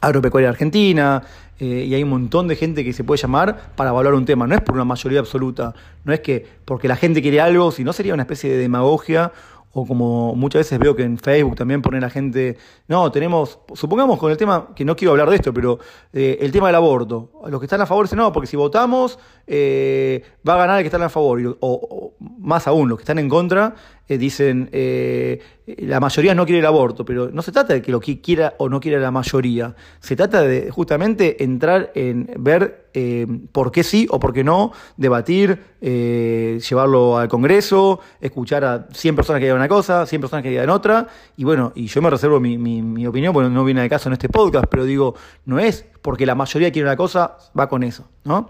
Agropecuaria 0.02 0.50
Argentina, 0.50 1.22
eh, 1.60 1.86
y 1.88 1.94
hay 1.94 2.02
un 2.02 2.10
montón 2.10 2.48
de 2.48 2.56
gente 2.56 2.84
que 2.84 2.94
se 2.94 3.04
puede 3.04 3.22
llamar 3.22 3.74
para 3.76 3.92
evaluar 3.92 4.16
un 4.16 4.26
tema. 4.26 4.48
No 4.48 4.56
es 4.56 4.62
por 4.62 4.74
una 4.74 4.86
mayoría 4.86 5.20
absoluta, 5.20 5.76
no 6.04 6.14
es 6.14 6.22
que 6.22 6.48
porque 6.66 6.88
la 6.88 6.96
gente 6.96 7.22
quiere 7.22 7.40
algo, 7.40 7.72
si 7.72 7.84
no 7.84 7.94
sería 7.94 8.16
una 8.16 8.24
especie 8.24 8.50
de 8.50 8.58
demagogia 8.58 9.32
o 9.72 9.86
como 9.86 10.36
muchas 10.36 10.62
veces 10.62 10.80
veo 10.80 10.96
que 10.96 11.04
en 11.04 11.18
Facebook 11.18 11.56
también 11.56 11.82
pone 11.82 12.00
la 12.00 12.10
gente, 12.10 12.58
no, 12.88 13.12
tenemos, 13.12 13.60
supongamos 13.74 14.18
con 14.18 14.32
el 14.32 14.38
tema, 14.38 14.70
que 14.76 14.84
no 14.84 14.96
quiero 14.96 15.12
hablar 15.12 15.30
de 15.30 15.36
esto, 15.36 15.54
pero 15.54 15.80
eh, 16.12 16.38
el 16.42 16.52
tema 16.52 16.68
del 16.68 16.76
aborto. 16.76 17.32
Los 17.48 17.60
que 17.60 17.66
están 17.66 17.82
a 17.82 17.86
favor 17.86 18.06
dicen, 18.06 18.18
no, 18.18 18.32
porque 18.32 18.48
si 18.48 18.58
votamos 18.58 19.20
eh, 19.52 20.24
va 20.48 20.54
a 20.54 20.58
ganar 20.58 20.78
el 20.78 20.84
que 20.84 20.96
está 20.96 21.04
a 21.04 21.10
favor. 21.10 21.58
O, 21.60 22.14
más 22.20 22.68
aún, 22.68 22.88
los 22.88 23.00
que 23.00 23.04
están 23.04 23.18
en 23.18 23.28
contra 23.28 23.76
eh, 24.08 24.18
dicen, 24.18 24.70
eh, 24.72 25.40
la 25.66 26.00
mayoría 26.00 26.36
no 26.36 26.46
quiere 26.46 26.60
el 26.60 26.66
aborto, 26.66 27.04
pero 27.04 27.30
no 27.32 27.42
se 27.42 27.52
trata 27.52 27.74
de 27.74 27.82
que 27.82 27.92
lo 27.92 28.00
quiera 28.00 28.54
o 28.58 28.70
no 28.70 28.80
quiera 28.80 29.00
la 29.00 29.12
mayoría, 29.12 29.76
se 30.00 30.16
trata 30.16 30.42
de 30.42 30.70
justamente 30.70 31.44
entrar 31.44 31.92
en 31.96 32.30
ver 32.38 32.89
eh, 32.94 33.28
por 33.52 33.72
qué 33.72 33.84
sí 33.84 34.08
o 34.10 34.20
por 34.20 34.34
qué 34.34 34.44
no, 34.44 34.72
debatir, 34.98 35.64
llevarlo 35.82 37.18
al 37.18 37.30
Congreso, 37.30 38.00
escuchar 38.20 38.66
a 38.66 38.88
100 38.92 39.16
personas 39.16 39.40
que 39.40 39.46
digan 39.46 39.58
una 39.58 39.70
cosa, 39.70 40.06
100 40.06 40.22
personas 40.22 40.44
que 40.44 40.50
digan 40.50 40.70
otra, 40.70 41.08
y 41.38 41.44
bueno, 41.44 41.72
y 41.76 41.88
yo 41.88 42.02
me 42.02 42.10
reservo 42.10 42.40
mi, 42.40 43.08
opinión, 43.08 43.34
porque 43.34 43.50
no 43.50 43.64
viene 43.64 43.82
de 43.82 43.90
caso 43.90 44.10
en 44.10 44.14
este 44.14 44.30
podcast, 44.30 44.66
pero 44.70 44.84
digo, 44.86 45.16
no 45.46 45.60
es 45.60 45.86
porque 46.02 46.26
la 46.26 46.36
mayoría 46.36 46.72
quiere 46.72 46.88
una 46.88 46.98
cosa, 46.98 47.38
va 47.58 47.70
con 47.70 47.84
eso, 47.84 48.10
¿no? 48.24 48.50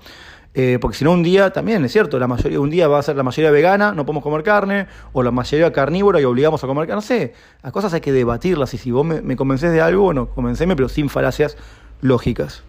Eh, 0.56 0.80
porque 0.82 0.97
si 0.97 1.06
no, 1.06 1.12
un 1.12 1.21
día 1.21 1.52
también 1.52 1.86
es 1.86 1.91
cierto, 1.91 2.17
la 2.17 2.28
mayoría, 2.28 2.60
un 2.60 2.69
día 2.69 2.88
va 2.88 2.99
a 2.99 3.04
ser 3.04 3.15
la 3.15 3.23
mayoría 3.23 3.52
vegana, 3.52 3.93
no 3.93 4.06
podemos 4.06 4.23
comer 4.23 4.43
carne, 4.43 4.88
o 5.13 5.21
la 5.21 5.32
mayoría 5.32 5.71
carnívora 5.71 6.19
y 6.19 6.23
obligamos 6.23 6.63
a 6.63 6.67
comer 6.67 6.88
carne. 6.88 6.95
No 6.95 7.02
sé, 7.02 7.34
las 7.62 7.71
cosas 7.71 7.93
hay 7.93 8.02
que 8.02 8.12
debatirlas. 8.12 8.73
Y 8.73 8.78
si 8.78 8.91
vos 8.91 9.06
me, 9.06 9.21
me 9.21 9.36
convencés 9.36 9.71
de 9.71 9.82
algo, 9.82 10.04
bueno, 10.04 10.30
convenceme, 10.30 10.75
pero 10.75 10.89
sin 10.89 11.10
falacias 11.10 11.56
lógicas. 12.02 12.63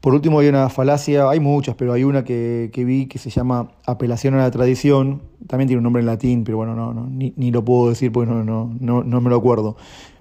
Por 0.00 0.14
último, 0.14 0.38
hay 0.38 0.48
una 0.48 0.68
falacia, 0.68 1.28
hay 1.28 1.40
muchas, 1.40 1.74
pero 1.74 1.92
hay 1.92 2.04
una 2.04 2.24
que, 2.24 2.70
vi 2.74 3.06
que 3.06 3.18
se 3.18 3.30
llama 3.30 3.72
apelación 3.84 4.34
a 4.34 4.38
la 4.38 4.50
tradición. 4.50 5.22
También 5.46 5.68
tiene 5.68 5.78
un 5.78 5.84
nombre 5.84 6.00
en 6.00 6.06
latín, 6.06 6.44
pero 6.44 6.58
bueno, 6.58 6.74
no, 6.74 6.94
no 6.94 7.06
ni, 7.06 7.32
ni, 7.36 7.50
lo 7.50 7.64
puedo 7.64 7.90
decir 7.90 8.12
porque 8.12 8.30
no, 8.30 8.44
no, 8.44 8.74
no, 8.78 9.02
no 9.02 9.20
me 9.20 9.30
lo 9.30 9.36
acuerdo 9.36 9.76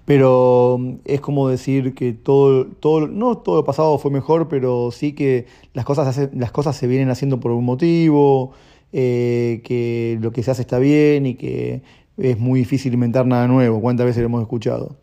pero 0.07 0.77
mm, 0.79 0.93
es 1.03 1.19
como 1.19 1.49
decir 1.49 1.93
que 1.93 2.13
todo, 2.13 2.65
todo, 2.65 3.07
no 3.07 3.39
todo 3.39 3.57
lo 3.57 3.63
pasado 3.65 3.97
fue 3.99 4.09
mejor, 4.09 4.47
pero 4.47 4.89
sí 4.91 5.11
que 5.11 5.47
las 5.73 5.83
cosas, 5.83 6.29
las 6.33 6.51
cosas 6.53 6.77
se 6.77 6.87
vienen 6.87 7.09
haciendo 7.09 7.41
por 7.41 7.51
un 7.51 7.65
motivo, 7.65 8.53
eh, 8.93 9.61
que 9.65 10.17
lo 10.21 10.31
que 10.31 10.43
se 10.43 10.51
hace 10.51 10.61
está 10.61 10.79
bien 10.79 11.25
y 11.25 11.35
que 11.35 11.81
es 12.15 12.39
muy 12.39 12.61
difícil 12.61 12.93
inventar 12.93 13.25
nada 13.25 13.49
nuevo. 13.49 13.81
¿Cuántas 13.81 14.05
veces 14.05 14.21
lo 14.21 14.27
hemos 14.27 14.41
escuchado? 14.41 14.95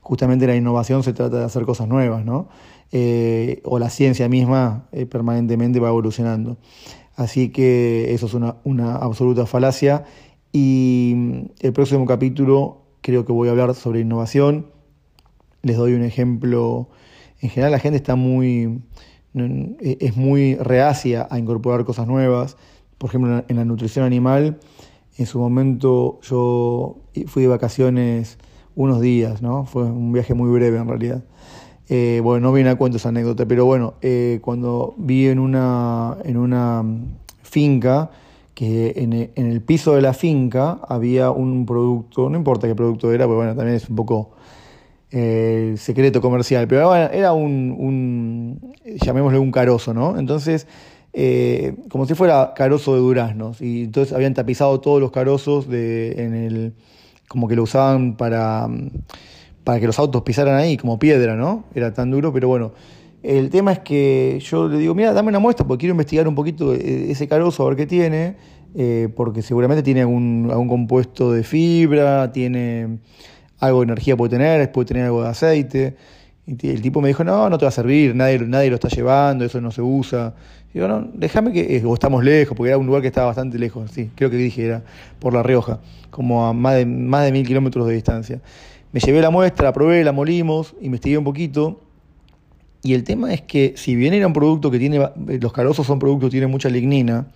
Justamente 0.00 0.46
la 0.46 0.54
innovación 0.54 1.02
se 1.02 1.12
trata 1.12 1.40
de 1.40 1.44
hacer 1.44 1.64
cosas 1.64 1.88
nuevas, 1.88 2.24
¿no? 2.24 2.48
Eh, 2.94 3.62
o 3.64 3.78
la 3.78 3.88
ciencia 3.88 4.28
misma 4.28 4.86
eh, 4.92 5.06
permanentemente 5.06 5.80
va 5.80 5.88
evolucionando. 5.88 6.58
Así 7.16 7.48
que 7.48 8.12
eso 8.12 8.26
es 8.26 8.34
una, 8.34 8.56
una 8.64 8.96
absoluta 8.96 9.46
falacia. 9.46 10.04
Y 10.52 11.14
mm, 11.16 11.40
el 11.60 11.72
próximo 11.72 12.04
capítulo 12.04 12.82
creo 13.00 13.24
que 13.24 13.32
voy 13.32 13.48
a 13.48 13.52
hablar 13.52 13.74
sobre 13.74 14.00
innovación. 14.00 14.66
Les 15.62 15.78
doy 15.78 15.94
un 15.94 16.02
ejemplo. 16.02 16.90
En 17.40 17.48
general 17.48 17.72
la 17.72 17.78
gente 17.78 17.96
está 17.96 18.14
muy, 18.14 18.82
es 19.80 20.16
muy 20.16 20.56
reacia 20.56 21.26
a 21.30 21.38
incorporar 21.38 21.84
cosas 21.86 22.06
nuevas. 22.06 22.58
Por 22.98 23.08
ejemplo, 23.08 23.42
en 23.48 23.56
la 23.56 23.64
nutrición 23.64 24.04
animal, 24.04 24.60
en 25.16 25.26
su 25.26 25.38
momento 25.38 26.20
yo 26.22 26.98
fui 27.26 27.42
de 27.42 27.48
vacaciones 27.48 28.38
unos 28.74 29.00
días, 29.00 29.42
¿no? 29.42 29.64
Fue 29.64 29.84
un 29.84 30.12
viaje 30.12 30.34
muy 30.34 30.50
breve 30.50 30.78
en 30.78 30.88
realidad. 30.88 31.24
Eh, 31.88 32.20
bueno, 32.22 32.48
no 32.48 32.52
viene 32.52 32.70
a 32.70 32.76
cuento 32.76 32.96
esa 32.96 33.10
anécdota, 33.10 33.46
pero 33.46 33.64
bueno, 33.64 33.94
eh, 34.02 34.38
cuando 34.42 34.94
vi 34.96 35.26
en 35.26 35.38
una, 35.38 36.16
en 36.24 36.36
una 36.36 36.84
finca 37.42 38.10
que 38.54 38.92
en, 38.96 39.12
el 39.46 39.60
piso 39.62 39.94
de 39.94 40.02
la 40.02 40.12
finca 40.12 40.78
había 40.86 41.30
un 41.30 41.66
producto, 41.66 42.28
no 42.30 42.36
importa 42.36 42.68
qué 42.68 42.74
producto 42.74 43.12
era, 43.12 43.26
porque 43.26 43.36
bueno, 43.36 43.54
también 43.56 43.76
es 43.76 43.88
un 43.88 43.96
poco 43.96 44.30
eh, 45.10 45.74
secreto 45.76 46.20
comercial, 46.20 46.68
pero 46.68 46.94
era 46.94 47.32
un, 47.32 47.74
un, 47.78 48.74
llamémosle 49.00 49.38
un 49.38 49.50
carozo, 49.50 49.94
¿no? 49.94 50.18
Entonces, 50.18 50.66
eh, 51.14 51.74
como 51.90 52.06
si 52.06 52.14
fuera 52.14 52.52
carozo 52.54 52.94
de 52.94 53.00
duraznos, 53.00 53.60
y 53.60 53.84
entonces 53.84 54.14
habían 54.14 54.34
tapizado 54.34 54.80
todos 54.80 55.00
los 55.00 55.10
carozos 55.10 55.68
de, 55.68 56.12
en 56.22 56.34
el, 56.34 56.74
como 57.28 57.48
que 57.48 57.56
lo 57.56 57.64
usaban 57.64 58.16
para, 58.16 58.68
para 59.64 59.80
que 59.80 59.86
los 59.86 59.98
autos 59.98 60.22
pisaran 60.22 60.56
ahí, 60.56 60.76
como 60.76 60.98
piedra, 60.98 61.36
¿no? 61.36 61.64
Era 61.74 61.92
tan 61.92 62.10
duro, 62.10 62.32
pero 62.32 62.48
bueno. 62.48 62.72
El 63.22 63.50
tema 63.50 63.72
es 63.72 63.78
que 63.78 64.40
yo 64.42 64.66
le 64.66 64.78
digo, 64.78 64.96
mira, 64.96 65.12
dame 65.12 65.28
una 65.28 65.38
muestra 65.38 65.64
porque 65.64 65.82
quiero 65.82 65.92
investigar 65.92 66.26
un 66.26 66.34
poquito 66.34 66.74
ese 66.74 67.28
carozo, 67.28 67.64
a 67.64 67.68
ver 67.68 67.76
qué 67.76 67.86
tiene, 67.86 68.34
eh, 68.74 69.08
porque 69.14 69.42
seguramente 69.42 69.84
tiene 69.84 70.00
algún, 70.00 70.48
algún 70.50 70.66
compuesto 70.66 71.30
de 71.30 71.44
fibra, 71.44 72.32
tiene 72.32 72.98
algo 73.62 73.80
de 73.80 73.84
energía 73.84 74.16
puede 74.16 74.30
tener, 74.30 74.72
puede 74.72 74.86
tener 74.86 75.04
algo 75.04 75.22
de 75.22 75.28
aceite. 75.28 75.96
Y 76.46 76.68
el 76.68 76.82
tipo 76.82 77.00
me 77.00 77.06
dijo, 77.08 77.22
no, 77.22 77.48
no 77.48 77.58
te 77.58 77.64
va 77.64 77.68
a 77.68 77.72
servir, 77.72 78.14
nadie, 78.16 78.40
nadie 78.40 78.70
lo 78.70 78.74
está 78.74 78.88
llevando, 78.88 79.44
eso 79.44 79.60
no 79.60 79.70
se 79.70 79.82
usa. 79.82 80.34
Y 80.74 80.78
yo, 80.78 80.88
no, 80.88 81.08
déjame 81.14 81.52
que, 81.52 81.76
eh, 81.76 81.82
o 81.84 81.94
estamos 81.94 82.24
lejos, 82.24 82.56
porque 82.56 82.70
era 82.70 82.78
un 82.78 82.86
lugar 82.86 83.02
que 83.02 83.08
estaba 83.08 83.28
bastante 83.28 83.58
lejos, 83.60 83.92
sí, 83.92 84.10
creo 84.16 84.30
que 84.30 84.36
dije, 84.36 84.66
era 84.66 84.82
por 85.20 85.32
La 85.32 85.44
Rioja, 85.44 85.78
como 86.10 86.44
a 86.44 86.52
más 86.52 86.74
de, 86.74 86.86
más 86.86 87.24
de 87.24 87.30
mil 87.30 87.46
kilómetros 87.46 87.86
de 87.86 87.94
distancia. 87.94 88.40
Me 88.92 89.00
llevé 89.00 89.20
la 89.20 89.30
muestra, 89.30 89.64
la 89.64 89.72
probé, 89.72 90.04
la 90.04 90.12
molimos, 90.12 90.74
investigué 90.80 91.16
un 91.16 91.24
poquito, 91.24 91.80
y 92.82 92.94
el 92.94 93.04
tema 93.04 93.32
es 93.32 93.42
que 93.42 93.74
si 93.76 93.94
bien 93.94 94.12
era 94.12 94.26
un 94.26 94.32
producto 94.32 94.70
que 94.70 94.78
tiene, 94.78 95.08
los 95.40 95.52
carozos 95.52 95.86
son 95.86 95.98
productos 95.98 96.28
que 96.28 96.32
tienen 96.32 96.50
mucha 96.50 96.68
lignina, 96.68 97.28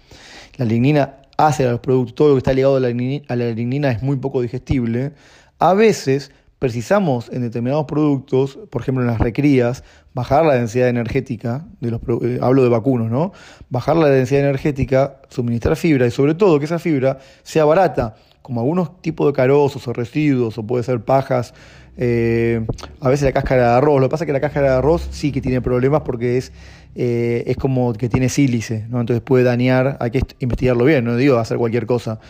la 0.57 0.65
lignina 0.65 1.17
hace 1.37 1.67
a 1.67 1.71
los 1.71 1.81
productos, 1.81 2.15
todo 2.15 2.29
lo 2.29 2.35
que 2.35 2.39
está 2.39 2.53
ligado 2.53 2.77
a 2.77 2.81
la, 2.81 2.89
lignina, 2.91 3.91
es 3.91 4.03
muy 4.03 4.17
poco 4.17 4.43
digestible, 4.43 5.13
a 5.59 5.73
veces 5.75 6.33
precisamos 6.59 7.31
en 7.33 7.43
determinados 7.43 7.85
productos, 7.87 8.59
por 8.71 8.83
ejemplo 8.83 9.05
en 9.05 9.09
las 9.09 9.21
recrías, 9.21 9.85
bajar 10.15 10.45
la 10.45 10.55
densidad 10.55 10.89
energética, 10.89 11.67
de 11.81 11.91
los, 11.91 12.01
eh, 12.23 12.39
hablo 12.43 12.63
de 12.63 12.71
vacunos, 12.71 13.11
¿no? 13.11 13.33
Bajar 13.69 13.97
la 13.97 14.09
densidad 14.09 14.41
energética, 14.41 15.21
suministrar 15.29 15.77
fibra 15.77 16.07
y 16.07 16.11
sobre 16.11 16.35
todo 16.35 16.59
que 16.59 16.65
esa 16.65 16.79
fibra 16.79 17.19
sea 17.43 17.67
barata, 17.67 18.17
como 18.47 18.61
algunos 18.61 19.03
tipos 19.03 19.27
de 19.27 19.33
carozos 19.33 19.89
o 19.89 19.93
residuos 19.93 20.57
o 20.57 20.65
puede 20.65 20.85
ser 20.85 21.05
pajas 21.05 21.53
eh, 21.97 22.65
a 23.01 23.09
veces 23.09 23.25
la 23.25 23.33
cáscara 23.33 23.63
de 23.63 23.77
arroz. 23.79 24.01
Lo 24.01 24.07
que 24.07 24.13
pasa 24.13 24.23
es 24.23 24.27
que 24.27 24.33
la 24.33 24.41
cáscara 24.41 24.71
de 24.71 24.77
arroz 24.77 25.09
sí 25.11 25.33
que 25.33 25.41
tiene 25.41 25.61
problemas 25.61 26.03
porque 26.03 26.37
es, 26.37 26.53
eh, 26.95 27.43
es 27.49 27.57
como 27.57 27.93
que 27.95 28.09
tiene 28.09 28.29
sílice, 28.29 28.87
¿no? 28.89 29.01
entonces 29.01 29.21
puede 29.21 29.43
dañar, 29.43 29.97
hay 29.99 30.13
que 30.13 30.23
investigarlo 30.39 30.85
bien, 30.85 31.05
no 31.05 31.17
digo 31.17 31.39
hacer 31.39 31.59
cualquier 31.59 31.87
cosa. 31.87 32.21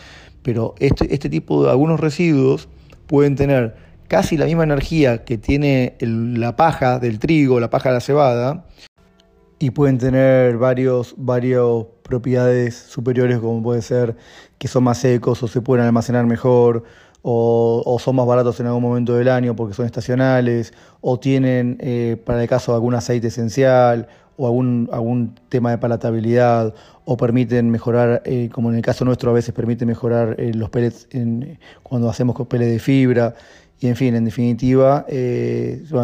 Pero 0.43 0.75
este, 0.79 1.13
este 1.13 1.29
tipo 1.29 1.65
de 1.65 1.71
algunos 1.71 2.01
residuos 2.01 2.71
pueden 3.07 3.37
tener 3.37 3.77
casi 4.09 4.39
la 4.39 4.47
misma 4.47 4.65
energía 4.65 5.23
que 5.23 5.37
tiene 5.37 5.97
la 6.01 6.57
paja 6.57 6.99
del 6.99 7.19
trigo, 7.19 7.61
la 7.61 7.69
paja 7.69 7.91
de 7.91 7.97
la 7.97 8.01
cebada, 8.01 8.65
y 9.59 9.71
pueden 9.71 9.99
tener 9.99 10.59
varios, 10.59 11.15
varios 11.17 11.87
propiedades 12.03 12.75
superiores 12.75 13.39
como 13.39 13.63
puede 13.63 13.83
ser 13.83 14.17
que 14.59 14.69
son 14.69 14.85
más 14.85 14.99
secos 14.99 15.43
o 15.43 15.49
se 15.49 15.61
pueden 15.61 15.87
almacenar 15.87 16.27
mejor 16.27 16.85
o, 17.29 17.99
son 17.99 18.15
más 18.15 18.27
baratos 18.27 18.61
en 18.61 18.67
algún 18.67 18.83
momento 18.83 19.17
del 19.17 19.29
año 19.29 19.57
porque 19.57 19.75
son 19.75 19.85
estacionales, 19.85 20.73
o 21.01 21.19
tienen, 21.19 21.77
eh, 21.81 22.23
para 22.25 22.41
el 22.41 22.49
caso, 22.49 22.73
algún 22.73 22.95
aceite 22.95 23.27
esencial, 23.27 24.07
o 24.37 24.47
algún, 24.47 24.89
algún 24.93 25.35
tema 25.49 25.73
de 25.73 25.79
palatabilidad, 25.79 26.73
o 27.05 27.17
permiten 27.17 27.69
mejorar, 27.71 28.23
eh, 28.27 28.49
como 28.53 28.71
en 28.71 28.77
el 28.77 28.83
caso 28.83 29.05
nuestro 29.05 29.33
a 29.33 29.35
veces 29.35 29.53
permite 29.53 29.85
mejorar 29.85 30.37
eh, 30.39 30.53
los 30.55 30.71
pellets 30.71 31.09
en, 31.11 31.59
cuando 31.83 32.09
hacemos 32.09 32.37
pellets 32.47 32.71
de 32.71 32.79
fibra, 32.79 33.35
y 33.81 33.89
en 33.89 33.97
fin, 33.97 34.15
en 34.15 34.25
definitiva, 34.25 35.05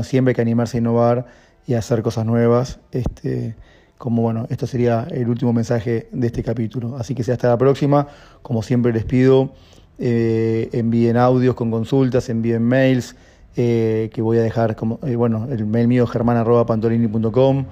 siempre 0.02 0.32
hay 0.32 0.34
que 0.34 0.42
animarse 0.42 0.76
a 0.76 0.80
innovar 0.80 1.26
y 1.66 1.74
hacer 1.74 2.02
cosas 2.02 2.26
nuevas. 2.26 2.80
Este, 2.90 3.54
como 3.98 4.22
bueno, 4.22 4.46
esto 4.50 4.66
sería 4.66 5.06
el 5.10 5.28
último 5.28 5.52
mensaje 5.52 6.08
de 6.12 6.26
este 6.26 6.42
capítulo. 6.42 6.96
Así 6.96 7.14
que 7.14 7.30
hasta 7.30 7.48
la 7.48 7.58
próxima. 7.58 8.08
Como 8.42 8.62
siempre 8.62 8.92
les 8.92 9.04
pido, 9.04 9.52
eh, 9.98 10.68
envíen 10.72 11.16
audios 11.16 11.54
con 11.54 11.70
consultas, 11.70 12.28
envíen 12.28 12.62
mails, 12.62 13.14
eh, 13.56 14.10
que 14.12 14.22
voy 14.22 14.38
a 14.38 14.42
dejar, 14.42 14.76
como, 14.76 14.98
eh, 15.04 15.16
bueno, 15.16 15.46
el 15.50 15.66
mail 15.66 15.88
mío 15.88 16.06
germán.pantolini.com. 16.06 17.66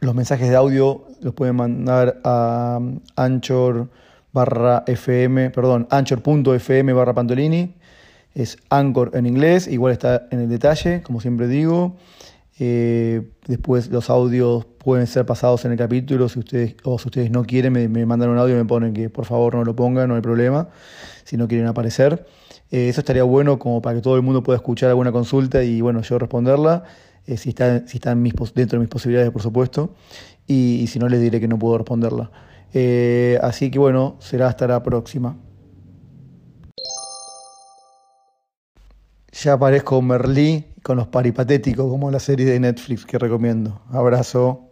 Los 0.00 0.14
mensajes 0.14 0.48
de 0.48 0.56
audio 0.56 1.04
los 1.20 1.34
pueden 1.34 1.56
mandar 1.56 2.20
a 2.24 2.80
anchor 3.14 3.88
barra 4.32 4.82
fm, 4.86 5.50
perdón, 5.50 5.86
anchor.fm 5.90 6.92
barra 6.92 7.14
pantolini. 7.14 7.74
Es 8.34 8.56
Anchor 8.70 9.10
en 9.14 9.26
inglés, 9.26 9.68
igual 9.68 9.92
está 9.92 10.26
en 10.30 10.40
el 10.40 10.48
detalle, 10.48 11.02
como 11.02 11.20
siempre 11.20 11.48
digo. 11.48 11.96
Después 13.46 13.90
los 13.90 14.10
audios 14.10 14.64
pueden 14.82 15.06
ser 15.06 15.24
pasados 15.26 15.64
en 15.64 15.72
el 15.72 15.78
capítulo, 15.78 16.28
si 16.28 16.40
ustedes, 16.40 16.76
o 16.84 16.98
si 16.98 17.08
ustedes 17.08 17.30
no 17.30 17.44
quieren, 17.44 17.72
me, 17.72 18.06
mandan 18.06 18.30
un 18.30 18.38
audio 18.38 18.54
y 18.54 18.58
me 18.58 18.64
ponen 18.64 18.92
que 18.92 19.10
por 19.10 19.24
favor 19.24 19.54
no 19.54 19.64
lo 19.64 19.74
pongan, 19.76 20.08
no 20.08 20.16
hay 20.16 20.20
problema, 20.20 20.68
si 21.24 21.36
no 21.36 21.48
quieren 21.48 21.66
aparecer. 21.66 22.26
Eh, 22.70 22.88
eso 22.88 23.00
estaría 23.00 23.22
bueno 23.22 23.58
como 23.58 23.80
para 23.82 23.96
que 23.96 24.02
todo 24.02 24.16
el 24.16 24.22
mundo 24.22 24.42
pueda 24.42 24.56
escuchar 24.56 24.88
alguna 24.88 25.12
consulta 25.12 25.62
y 25.62 25.80
bueno, 25.80 26.02
yo 26.02 26.18
responderla, 26.18 26.84
eh, 27.26 27.36
si 27.36 27.50
está, 27.50 27.86
si 27.86 27.98
está 27.98 28.14
dentro 28.14 28.78
de 28.78 28.80
mis 28.80 28.88
posibilidades, 28.88 29.30
por 29.30 29.42
supuesto, 29.42 29.94
y, 30.46 30.86
si 30.88 30.98
no 30.98 31.08
les 31.08 31.20
diré 31.20 31.40
que 31.40 31.48
no 31.48 31.58
puedo 31.58 31.78
responderla. 31.78 32.30
Eh, 32.74 33.38
así 33.42 33.70
que 33.70 33.78
bueno, 33.78 34.16
será 34.18 34.48
hasta 34.48 34.66
la 34.66 34.82
próxima. 34.82 35.36
Ya 39.32 39.54
aparezco 39.54 40.00
Merlí 40.02 40.71
con 40.82 40.96
los 40.96 41.08
paripatéticos, 41.08 41.88
como 41.88 42.10
la 42.10 42.20
serie 42.20 42.46
de 42.46 42.60
Netflix 42.60 43.06
que 43.06 43.18
recomiendo. 43.18 43.82
Abrazo. 43.90 44.71